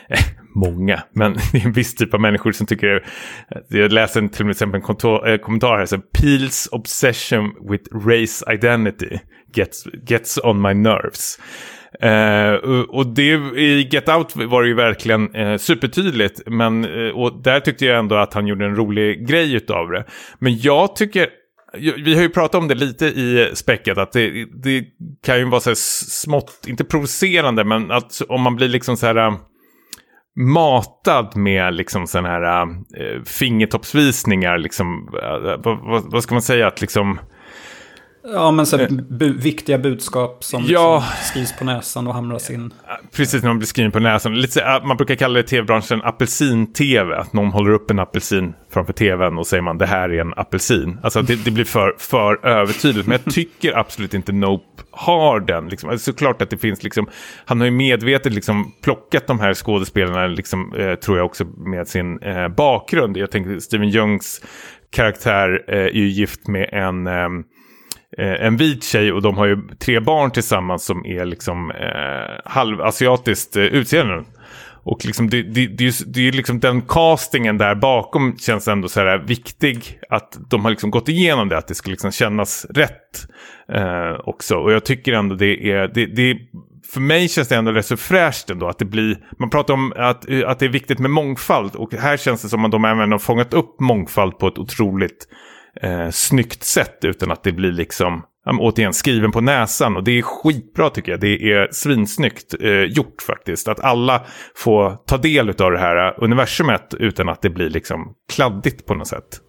eh, 0.09 0.19
många, 0.55 1.03
men 1.13 1.33
det 1.51 1.57
är 1.57 1.65
en 1.65 1.71
viss 1.71 1.95
typ 1.95 2.13
av 2.13 2.21
människor 2.21 2.51
som 2.51 2.67
tycker 2.67 2.87
det. 2.87 2.95
Eh, 2.95 3.81
jag 3.81 3.91
läser 3.91 4.27
till 4.27 4.49
exempel 4.49 4.81
en 4.81 5.31
eh, 5.33 5.37
kommentar 5.37 5.77
här, 5.77 5.85
så 5.85 5.97
Peels 5.97 6.69
obsession 6.71 7.51
with 7.69 7.95
race 8.07 8.53
identity 8.53 9.17
gets, 9.53 9.87
gets 10.09 10.39
on 10.43 10.61
my 10.61 10.73
nerves. 10.73 11.39
Uh, 12.03 12.81
och 12.81 13.07
det, 13.07 13.31
i 13.55 13.89
Get 13.91 14.09
Out 14.09 14.35
var 14.35 14.61
det 14.61 14.67
ju 14.67 14.75
verkligen 14.75 15.35
uh, 15.35 15.57
supertydligt. 15.57 16.41
Men, 16.45 16.85
uh, 16.85 17.11
och 17.11 17.41
där 17.41 17.59
tyckte 17.59 17.85
jag 17.85 17.99
ändå 17.99 18.15
att 18.15 18.33
han 18.33 18.47
gjorde 18.47 18.65
en 18.65 18.75
rolig 18.75 19.27
grej 19.27 19.53
utav 19.53 19.91
det. 19.91 20.05
Men 20.39 20.57
jag 20.59 20.95
tycker, 20.95 21.27
vi 22.03 22.15
har 22.15 22.21
ju 22.21 22.29
pratat 22.29 22.55
om 22.55 22.67
det 22.67 22.75
lite 22.75 23.05
i 23.05 23.51
späcket, 23.53 23.97
att 23.97 24.11
det, 24.11 24.45
det 24.63 24.83
kan 25.25 25.39
ju 25.39 25.45
vara 25.45 25.61
så 25.61 25.69
här 25.69 25.75
smått, 26.09 26.65
inte 26.67 26.83
provocerande, 26.83 27.63
men 27.63 27.91
att 27.91 28.21
om 28.29 28.41
man 28.41 28.55
blir 28.55 28.67
liksom 28.67 28.97
så 28.97 29.05
här 29.05 29.37
matad 30.37 31.35
med 31.35 31.73
liksom 31.73 32.07
sådana 32.07 32.29
här 32.29 32.61
äh, 32.61 33.23
fingertoppsvisningar, 33.25 34.57
liksom, 34.57 35.09
äh, 35.23 35.57
vad, 35.63 36.11
vad, 36.11 36.23
ska 36.23 36.35
man 36.35 36.41
säga, 36.41 36.67
att 36.67 36.81
liksom 36.81 37.19
Ja, 38.33 38.51
men 38.51 38.65
så 38.65 38.77
bu 39.09 39.33
viktiga 39.33 39.77
budskap 39.77 40.43
som 40.43 40.63
ja. 40.67 40.95
liksom 40.95 41.25
skrivs 41.25 41.59
på 41.59 41.65
näsan 41.65 42.07
och 42.07 42.13
hamras 42.13 42.49
in. 42.49 42.73
Precis, 43.15 43.43
när 43.43 43.49
man 43.49 43.57
blir 43.57 43.67
skriven 43.67 43.91
på 43.91 43.99
näsan. 43.99 44.41
Lite, 44.41 44.81
man 44.85 44.97
brukar 44.97 45.15
kalla 45.15 45.33
det 45.33 45.39
i 45.39 45.43
tv-branschen 45.43 46.01
apelsin-tv. 46.03 47.15
Att 47.15 47.33
någon 47.33 47.51
håller 47.51 47.71
upp 47.71 47.91
en 47.91 47.99
apelsin 47.99 48.53
framför 48.73 48.93
tvn 48.93 49.37
och 49.37 49.47
säger 49.47 49.63
man 49.63 49.77
det 49.77 49.85
här 49.85 50.09
är 50.09 50.21
en 50.21 50.33
apelsin. 50.35 50.99
Alltså 51.03 51.21
det, 51.21 51.45
det 51.45 51.51
blir 51.51 51.65
för, 51.65 51.95
för 51.97 52.45
övertydligt. 52.45 53.07
Men 53.07 53.19
jag 53.25 53.33
tycker 53.33 53.77
absolut 53.77 54.13
inte 54.13 54.31
Nope 54.31 54.83
har 54.91 55.39
den. 55.39 55.69
Liksom. 55.69 55.89
Alltså, 55.89 56.11
såklart 56.11 56.41
att 56.41 56.49
det 56.49 56.57
finns, 56.57 56.83
liksom, 56.83 57.09
han 57.45 57.59
har 57.59 57.65
ju 57.65 57.71
medvetet 57.71 58.33
liksom, 58.33 58.73
plockat 58.81 59.27
de 59.27 59.39
här 59.39 59.53
skådespelarna, 59.53 60.27
liksom, 60.27 60.73
eh, 60.77 60.95
tror 60.95 61.17
jag 61.17 61.25
också 61.25 61.45
med 61.45 61.87
sin 61.87 62.19
eh, 62.19 62.47
bakgrund. 62.47 63.17
Jag 63.17 63.31
tänker 63.31 63.59
Steven 63.59 63.89
Youngs 63.89 64.41
karaktär 64.89 65.63
eh, 65.67 65.77
är 65.77 65.89
ju 65.89 66.07
gift 66.07 66.47
med 66.47 66.69
en 66.71 67.07
ehm, 67.07 67.43
eh, 68.17 68.45
en 68.45 68.57
vit 68.57 68.83
tjej 68.83 69.11
och 69.11 69.21
de 69.21 69.37
har 69.37 69.45
ju 69.45 69.57
tre 69.79 69.99
barn 69.99 70.31
tillsammans 70.31 70.85
som 70.85 71.05
är 71.05 71.25
liksom 71.25 71.71
eh, 71.71 72.51
halvasiatiskt 72.51 73.55
eh, 73.55 73.63
utseende. 73.63 74.23
Och 74.89 75.05
liksom 75.05 75.29
det, 75.29 75.43
det, 75.43 75.67
det, 75.67 75.93
det 76.13 76.27
är 76.27 76.31
liksom 76.31 76.59
den 76.59 76.81
castingen 76.81 77.57
där 77.57 77.75
bakom 77.75 78.37
känns 78.37 78.67
ändå 78.67 78.87
så 78.87 78.99
här 78.99 79.17
viktig. 79.17 79.99
Att 80.09 80.37
de 80.49 80.63
har 80.63 80.69
liksom 80.69 80.91
gått 80.91 81.09
igenom 81.09 81.49
det, 81.49 81.57
att 81.57 81.67
det 81.67 81.75
ska 81.75 81.91
liksom 81.91 82.11
kännas 82.11 82.65
rätt 82.69 83.27
eh, 83.73 84.19
också. 84.23 84.55
Och 84.55 84.71
jag 84.71 84.85
tycker 84.85 85.13
ändå 85.13 85.35
det 85.35 85.71
är, 85.71 85.87
det, 85.87 86.05
det, 86.05 86.37
för 86.93 86.99
mig 86.99 87.29
känns 87.29 87.47
det 87.47 87.55
ändå 87.55 87.71
rätt 87.71 87.85
så 87.85 87.97
fräscht 87.97 88.49
ändå 88.49 88.67
att 88.67 88.79
det 88.79 88.85
blir, 88.85 89.17
man 89.39 89.49
pratar 89.49 89.73
om 89.73 89.93
att, 89.95 90.29
att 90.45 90.59
det 90.59 90.65
är 90.65 90.69
viktigt 90.69 90.99
med 90.99 91.11
mångfald 91.11 91.75
och 91.75 91.93
här 91.93 92.17
känns 92.17 92.41
det 92.41 92.49
som 92.49 92.65
att 92.65 92.71
de 92.71 92.85
även 92.85 93.11
har 93.11 93.19
fångat 93.19 93.53
upp 93.53 93.79
mångfald 93.79 94.37
på 94.37 94.47
ett 94.47 94.57
otroligt 94.57 95.27
eh, 95.81 96.09
snyggt 96.09 96.63
sätt 96.63 96.97
utan 97.01 97.31
att 97.31 97.43
det 97.43 97.51
blir 97.51 97.71
liksom 97.71 98.23
återigen 98.59 98.93
skriven 98.93 99.31
på 99.31 99.41
näsan 99.41 99.95
och 99.95 100.03
det 100.03 100.11
är 100.11 100.21
skitbra 100.21 100.89
tycker 100.89 101.11
jag. 101.11 101.21
Det 101.21 101.51
är 101.51 101.67
svinsnyggt 101.71 102.53
eh, 102.61 102.71
gjort 102.71 103.21
faktiskt. 103.21 103.67
Att 103.67 103.79
alla 103.79 104.21
får 104.55 104.97
ta 105.05 105.17
del 105.17 105.49
av 105.49 105.71
det 105.71 105.79
här 105.79 106.23
universumet 106.23 106.93
utan 106.99 107.29
att 107.29 107.41
det 107.41 107.49
blir 107.49 107.69
liksom 107.69 108.13
kladdigt 108.33 108.85
på 108.85 108.95
något 108.95 109.07
sätt. 109.07 109.41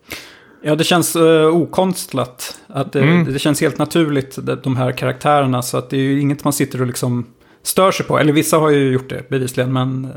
Ja, 0.62 0.74
det 0.74 0.84
känns 0.84 1.16
uh, 1.16 1.46
okonstlat. 1.46 2.58
Att 2.66 2.92
det, 2.92 3.00
mm. 3.00 3.32
det, 3.32 3.38
känns 3.38 3.60
helt 3.60 3.78
naturligt, 3.78 4.38
de 4.62 4.76
här 4.76 4.92
karaktärerna. 4.92 5.62
Så 5.62 5.78
att 5.78 5.90
det 5.90 5.96
är 5.96 6.00
ju 6.00 6.20
inget 6.20 6.44
man 6.44 6.52
sitter 6.52 6.80
och 6.80 6.86
liksom 6.86 7.26
stör 7.62 7.90
sig 7.90 8.06
på. 8.06 8.18
Eller 8.18 8.32
vissa 8.32 8.58
har 8.58 8.70
ju 8.70 8.92
gjort 8.92 9.08
det 9.08 9.28
bevisligen, 9.28 9.72
men 9.72 10.04
uh, 10.04 10.10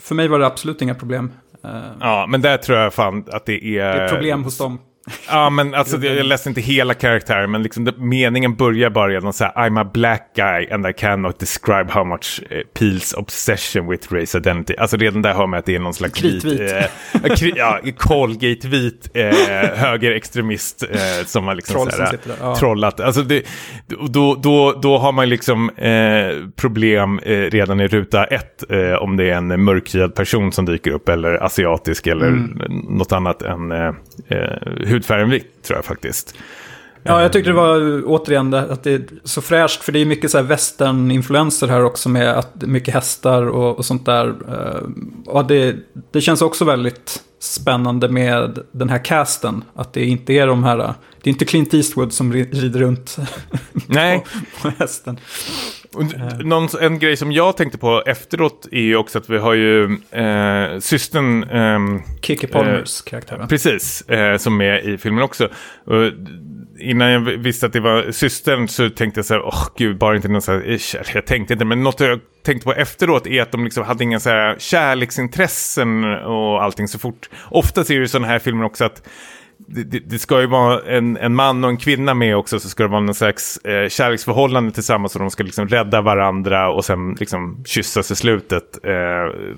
för 0.00 0.14
mig 0.14 0.28
var 0.28 0.38
det 0.38 0.46
absolut 0.46 0.82
inga 0.82 0.94
problem. 0.94 1.30
Uh, 1.64 1.70
ja, 2.00 2.26
men 2.28 2.40
där 2.40 2.56
tror 2.56 2.78
jag 2.78 2.94
fan 2.94 3.24
att 3.32 3.46
det 3.46 3.78
är... 3.78 3.96
Det 3.96 4.02
är 4.02 4.08
problem 4.08 4.44
hos 4.44 4.58
dem. 4.58 4.78
Ja, 5.28 5.50
men 5.50 5.74
alltså 5.74 5.96
jag 5.96 6.26
läste 6.26 6.48
inte 6.48 6.60
hela 6.60 6.94
karaktären, 6.94 7.50
men 7.50 7.62
liksom 7.62 7.84
det, 7.84 7.92
meningen 7.96 8.54
börjar 8.54 8.90
bara 8.90 9.08
redan 9.08 9.32
så 9.32 9.44
här, 9.44 9.52
I'm 9.52 9.80
a 9.80 9.90
black 9.94 10.30
guy 10.36 10.70
and 10.70 10.86
I 10.86 10.92
cannot 10.92 11.38
describe 11.38 11.92
how 11.92 12.04
much 12.04 12.40
uh, 12.52 12.58
Peels 12.78 13.12
obsession 13.12 13.90
with 13.90 14.12
race 14.12 14.38
identity. 14.38 14.74
Alltså 14.78 14.96
redan 14.96 15.22
där 15.22 15.34
hör 15.34 15.46
man 15.46 15.58
att 15.58 15.66
det 15.66 15.74
är 15.74 15.78
någon 15.78 15.94
slags 15.94 16.20
Kritvit. 16.20 16.60
vit, 16.60 16.72
eh, 17.22 17.34
kri, 17.34 17.52
ja, 17.56 17.80
Colgate-vit 17.96 19.10
eh, 19.14 19.24
högerextremist 19.74 20.82
eh, 20.82 21.26
som 21.26 21.46
har 21.46 21.54
liksom 21.54 21.74
Troll 21.74 21.92
så 21.92 22.02
här, 22.02 22.18
ja. 22.40 22.56
trollat. 22.56 23.00
Alltså 23.00 23.22
det, 23.22 23.42
då, 24.08 24.34
då, 24.34 24.72
då 24.82 24.98
har 24.98 25.12
man 25.12 25.28
liksom 25.28 25.70
eh, 25.70 26.48
problem 26.56 27.18
eh, 27.18 27.36
redan 27.36 27.80
i 27.80 27.88
ruta 27.88 28.24
ett 28.24 28.70
eh, 28.70 28.92
om 28.92 29.16
det 29.16 29.30
är 29.30 29.36
en 29.36 29.64
mörkhyad 29.64 30.14
person 30.14 30.52
som 30.52 30.64
dyker 30.64 30.90
upp 30.90 31.08
eller 31.08 31.44
asiatisk 31.44 32.06
eller 32.06 32.26
mm. 32.26 32.58
något 32.88 33.12
annat 33.12 33.42
än 33.42 33.72
eh, 33.72 33.92
hudfärgen 34.96 35.30
vitt 35.30 35.62
tror 35.62 35.78
jag 35.78 35.84
faktiskt. 35.84 36.34
Ja, 37.08 37.22
jag 37.22 37.32
tyckte 37.32 37.50
det 37.50 37.56
var 37.56 38.02
återigen 38.06 38.54
att 38.54 38.82
det 38.82 38.92
är 38.92 39.02
så 39.24 39.40
fräscht. 39.40 39.82
För 39.82 39.92
det 39.92 39.98
är 39.98 40.06
mycket 40.06 40.30
så 40.30 40.38
här 40.38 40.44
western-influenser 40.44 41.68
här 41.68 41.84
också 41.84 42.08
med 42.08 42.38
att 42.38 42.62
mycket 42.62 42.94
hästar 42.94 43.42
och, 43.46 43.78
och 43.78 43.84
sånt 43.84 44.06
där. 44.06 44.26
Eh, 44.26 45.32
och 45.32 45.46
det, 45.46 45.76
det 46.10 46.20
känns 46.20 46.42
också 46.42 46.64
väldigt 46.64 47.22
spännande 47.38 48.08
med 48.08 48.58
den 48.72 48.88
här 48.88 49.04
casten. 49.04 49.64
Att 49.74 49.92
det 49.92 50.04
inte 50.04 50.32
är 50.32 50.46
de 50.46 50.64
här, 50.64 50.94
det 51.26 51.30
är 51.30 51.32
inte 51.32 51.44
Clint 51.44 51.74
Eastwood 51.74 52.12
som 52.12 52.32
rider 52.32 52.80
runt 52.80 53.16
Nej. 53.86 54.24
på, 54.62 54.62
på 54.62 54.74
hästen. 54.78 55.20
Någon, 56.44 56.68
en 56.80 56.98
grej 56.98 57.16
som 57.16 57.32
jag 57.32 57.56
tänkte 57.56 57.78
på 57.78 58.02
efteråt 58.06 58.68
är 58.72 58.80
ju 58.80 58.96
också 58.96 59.18
att 59.18 59.30
vi 59.30 59.38
har 59.38 59.54
ju 59.54 59.84
eh, 60.10 60.78
systern... 60.78 61.42
Eh, 61.42 62.02
Kiki 62.22 62.46
Palmers 62.46 63.00
eh, 63.00 63.10
karaktär 63.10 63.38
va? 63.38 63.46
Precis, 63.46 64.00
eh, 64.00 64.36
som 64.36 64.60
är 64.60 64.88
i 64.88 64.98
filmen 64.98 65.22
också. 65.22 65.48
Och 65.84 66.12
innan 66.80 67.10
jag 67.10 67.20
visste 67.20 67.66
att 67.66 67.72
det 67.72 67.80
var 67.80 68.12
systern 68.12 68.68
så 68.68 68.90
tänkte 68.90 69.18
jag 69.18 69.26
så 69.26 69.34
här, 69.34 69.42
åh 69.42 69.48
oh, 69.48 69.68
gud, 69.76 69.98
bara 69.98 70.16
inte 70.16 70.28
någon 70.28 70.42
så 70.42 70.52
här, 70.52 70.80
jag 71.14 71.26
tänkte 71.26 71.52
inte, 71.52 71.64
men 71.64 71.82
något 71.82 72.00
jag 72.00 72.20
tänkte 72.42 72.64
på 72.64 72.72
efteråt 72.72 73.26
är 73.26 73.42
att 73.42 73.52
de 73.52 73.64
liksom 73.64 73.84
hade 73.84 74.04
inga 74.04 74.20
så 74.20 74.30
här 74.30 74.56
kärleksintressen 74.58 76.04
och 76.04 76.62
allting 76.62 76.88
så 76.88 76.98
fort. 76.98 77.28
Oftast 77.50 77.90
är 77.90 77.94
det 77.94 78.00
ju 78.00 78.08
sådana 78.08 78.26
här 78.26 78.38
filmer 78.38 78.64
också 78.64 78.84
att 78.84 79.02
det, 79.58 79.84
det, 79.84 79.98
det, 79.98 80.18
ska 80.18 80.40
ju 80.40 80.46
vara 80.46 80.80
en, 80.82 81.16
en 81.16 81.34
man 81.34 81.64
och 81.64 81.70
en 81.70 81.76
kvinna 81.76 82.14
med 82.14 82.36
också, 82.36 82.60
så 82.60 82.68
ska 82.68 82.82
det 82.82 82.88
vara 82.88 83.00
någon 83.00 83.14
slags 83.14 83.56
eh, 83.56 83.88
kärleksförhållande 83.88 84.70
tillsammans 84.70 85.14
och 85.14 85.20
de 85.20 85.30
ska 85.30 85.42
liksom 85.44 85.68
rädda 85.68 86.00
varandra 86.00 86.70
och 86.72 86.84
sen 86.84 87.16
liksom 87.20 87.64
kyssas 87.66 88.10
i 88.10 88.16
slutet. 88.16 88.84
Eh, 88.84 89.56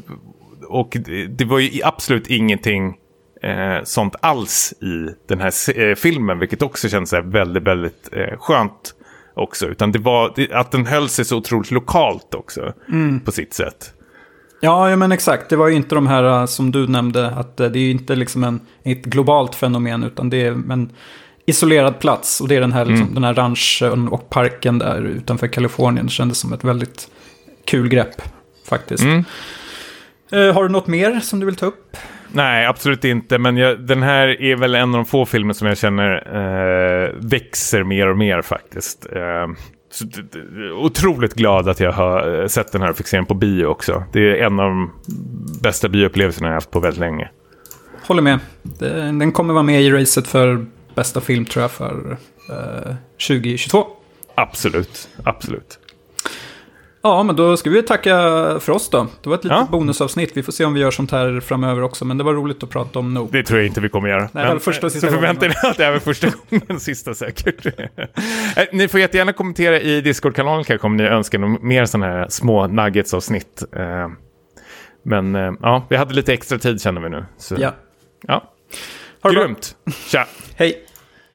och 0.68 0.96
det, 1.04 1.26
det, 1.26 1.44
var 1.44 1.58
ju 1.58 1.80
absolut 1.84 2.26
ingenting 2.26 2.96
eh, 3.42 3.84
sånt 3.84 4.16
alls 4.20 4.74
i 4.80 5.14
den 5.28 5.40
här 5.40 5.80
eh, 5.80 5.94
filmen, 5.94 6.38
vilket 6.38 6.62
också 6.62 6.88
känns 6.88 7.12
väldigt, 7.12 7.62
väldigt 7.62 8.08
eh, 8.12 8.38
skönt 8.38 8.94
också. 9.34 9.66
Utan 9.66 9.92
det 9.92 9.98
var 9.98 10.34
att 10.52 10.70
den 10.70 10.87
höll 10.87 11.08
sig 11.08 11.24
så 11.24 11.37
otroligt 11.37 11.70
lokalt 11.70 12.34
också 12.34 12.72
mm. 12.88 13.20
på 13.20 13.32
sitt 13.32 13.54
sätt. 13.54 13.94
Ja, 14.61 14.90
ja, 14.90 14.97
men 14.97 15.12
exakt. 15.12 15.49
Det 15.49 15.57
var 15.57 15.68
ju 15.68 15.75
inte 15.75 15.94
de 15.94 16.07
här 16.07 16.40
äh, 16.40 16.47
som 16.47 16.73
du 16.73 16.87
nämnde, 16.87 17.31
att 17.31 17.61
äh, 17.61 17.68
det 17.68 17.79
är 17.79 17.90
inte 17.90 18.16
liksom 18.16 18.44
en, 18.44 18.61
ett 18.83 19.05
globalt 19.05 19.55
fenomen, 19.55 20.05
utan 20.05 20.31
det 20.31 20.47
är 20.47 20.51
en 20.51 20.92
isolerad 21.47 21.99
plats. 21.99 22.40
Och 22.40 22.49
det 22.49 22.57
är 22.57 22.61
den 22.61 22.73
här, 22.73 22.85
liksom, 22.85 23.03
mm. 23.03 23.14
den 23.14 23.25
här 23.25 23.35
ranchen 23.35 24.09
och 24.09 24.31
parken 24.31 24.79
där 24.79 25.03
utanför 25.03 25.47
Kalifornien. 25.47 26.07
Det 26.07 26.12
kändes 26.12 26.38
som 26.38 26.53
ett 26.53 26.64
väldigt 26.64 27.09
kul 27.64 27.88
grepp, 27.88 28.23
faktiskt. 28.68 29.05
Mm. 29.05 29.25
Uh, 30.33 30.53
har 30.55 30.62
du 30.62 30.68
något 30.68 30.87
mer 30.87 31.21
som 31.21 31.40
du 31.40 31.47
vill 31.47 31.57
ta 31.57 31.66
upp? 31.66 31.97
Nej, 32.33 32.66
absolut 32.66 33.05
inte. 33.05 33.38
Men 33.38 33.57
jag, 33.57 33.81
den 33.81 34.03
här 34.03 34.42
är 34.42 34.57
väl 34.57 34.75
en 34.75 34.94
av 34.94 34.97
de 34.97 35.05
få 35.05 35.27
filmer 35.27 35.55
som 35.55 35.66
jag 35.66 35.79
känner 35.79 36.37
uh, 36.37 37.11
växer 37.18 37.85
mer 37.85 38.09
och 38.09 38.18
mer 38.18 38.42
faktiskt. 38.42 39.03
Så, 39.03 39.55
otroligt 40.74 41.35
glad 41.35 41.68
att 41.68 41.81
jag 41.81 41.92
har 41.92 42.40
eh, 42.40 42.46
sett 42.46 42.72
den 42.72 42.83
här 42.83 42.90
och 42.90 42.96
fick 42.96 43.07
se 43.07 43.16
den 43.16 43.27
på 43.27 43.35
bio 43.35 43.66
också. 43.66 44.05
Det 44.12 44.20
är 44.20 44.46
en 44.46 44.61
av 44.61 44.68
de 44.68 44.92
bästa 45.62 45.88
bioupplevelserna 45.88 46.46
jag 46.48 46.55
haft 46.55 46.70
på 46.70 46.81
väldigt 46.81 47.01
länge. 47.01 47.31
Håller 48.07 48.22
med. 48.22 48.38
Den 49.18 49.33
kommer 49.33 49.55
vara 49.55 49.62
med 49.62 49.83
i 49.83 49.90
racet 49.90 50.27
för 50.29 50.66
bästa 50.94 51.20
film 51.20 51.44
tror 51.44 51.62
jag 51.62 51.70
för 51.70 52.16
eh, 52.51 52.94
2022. 53.29 53.87
Absolut, 54.35 55.09
absolut. 55.22 55.79
Ja, 57.02 57.22
men 57.22 57.37
då 57.37 57.56
ska 57.56 57.70
vi 57.70 57.82
tacka 57.82 58.12
för 58.61 58.70
oss 58.70 58.90
då. 58.90 59.06
Det 59.22 59.28
var 59.28 59.37
ett 59.37 59.44
litet 59.44 59.58
ja. 59.58 59.68
bonusavsnitt. 59.70 60.37
Vi 60.37 60.42
får 60.42 60.52
se 60.52 60.64
om 60.64 60.74
vi 60.74 60.80
gör 60.80 60.90
sånt 60.90 61.11
här 61.11 61.40
framöver 61.40 61.82
också. 61.82 62.04
Men 62.04 62.18
det 62.18 62.24
var 62.24 62.34
roligt 62.34 62.62
att 62.62 62.70
prata 62.70 62.98
om 62.98 63.14
Nope. 63.14 63.38
Det 63.38 63.44
tror 63.44 63.58
jag 63.61 63.66
inte 63.66 63.80
vi 63.80 63.88
kommer 63.88 64.08
göra. 64.08 64.28
Nej, 64.32 64.48
men, 64.48 64.61
första 64.61 64.87
och 64.87 64.92
sista 64.92 65.06
så 65.06 65.14
förvänta 65.14 65.46
er 65.46 65.54
att 65.62 65.76
det 65.76 65.84
är 65.84 65.98
första 65.98 66.28
gången, 66.50 66.80
sista 66.80 67.14
säkert. 67.14 67.66
Eh, 67.66 68.64
ni 68.72 68.88
får 68.88 69.00
jättegärna 69.00 69.32
kommentera 69.32 69.80
i 69.80 70.00
Discord-kanalen 70.00 70.64
kanske 70.64 70.87
om 70.87 70.96
ni 70.96 71.04
önskar 71.04 71.38
mer 71.38 71.84
sådana 71.84 72.06
här 72.06 72.26
små 72.28 72.66
nuggets-avsnitt. 72.66 73.62
Eh, 73.72 74.08
men 75.02 75.34
eh, 75.34 75.52
ja, 75.62 75.87
vi 75.88 75.96
hade 75.96 76.14
lite 76.14 76.32
extra 76.32 76.58
tid 76.58 76.80
känner 76.80 77.00
vi 77.00 77.08
nu. 77.08 77.24
Så. 77.38 77.56
Ja. 77.58 77.74
ja. 78.26 78.52
Grymt. 79.22 79.76
Tja. 80.11 80.26
Hej. 80.56 80.88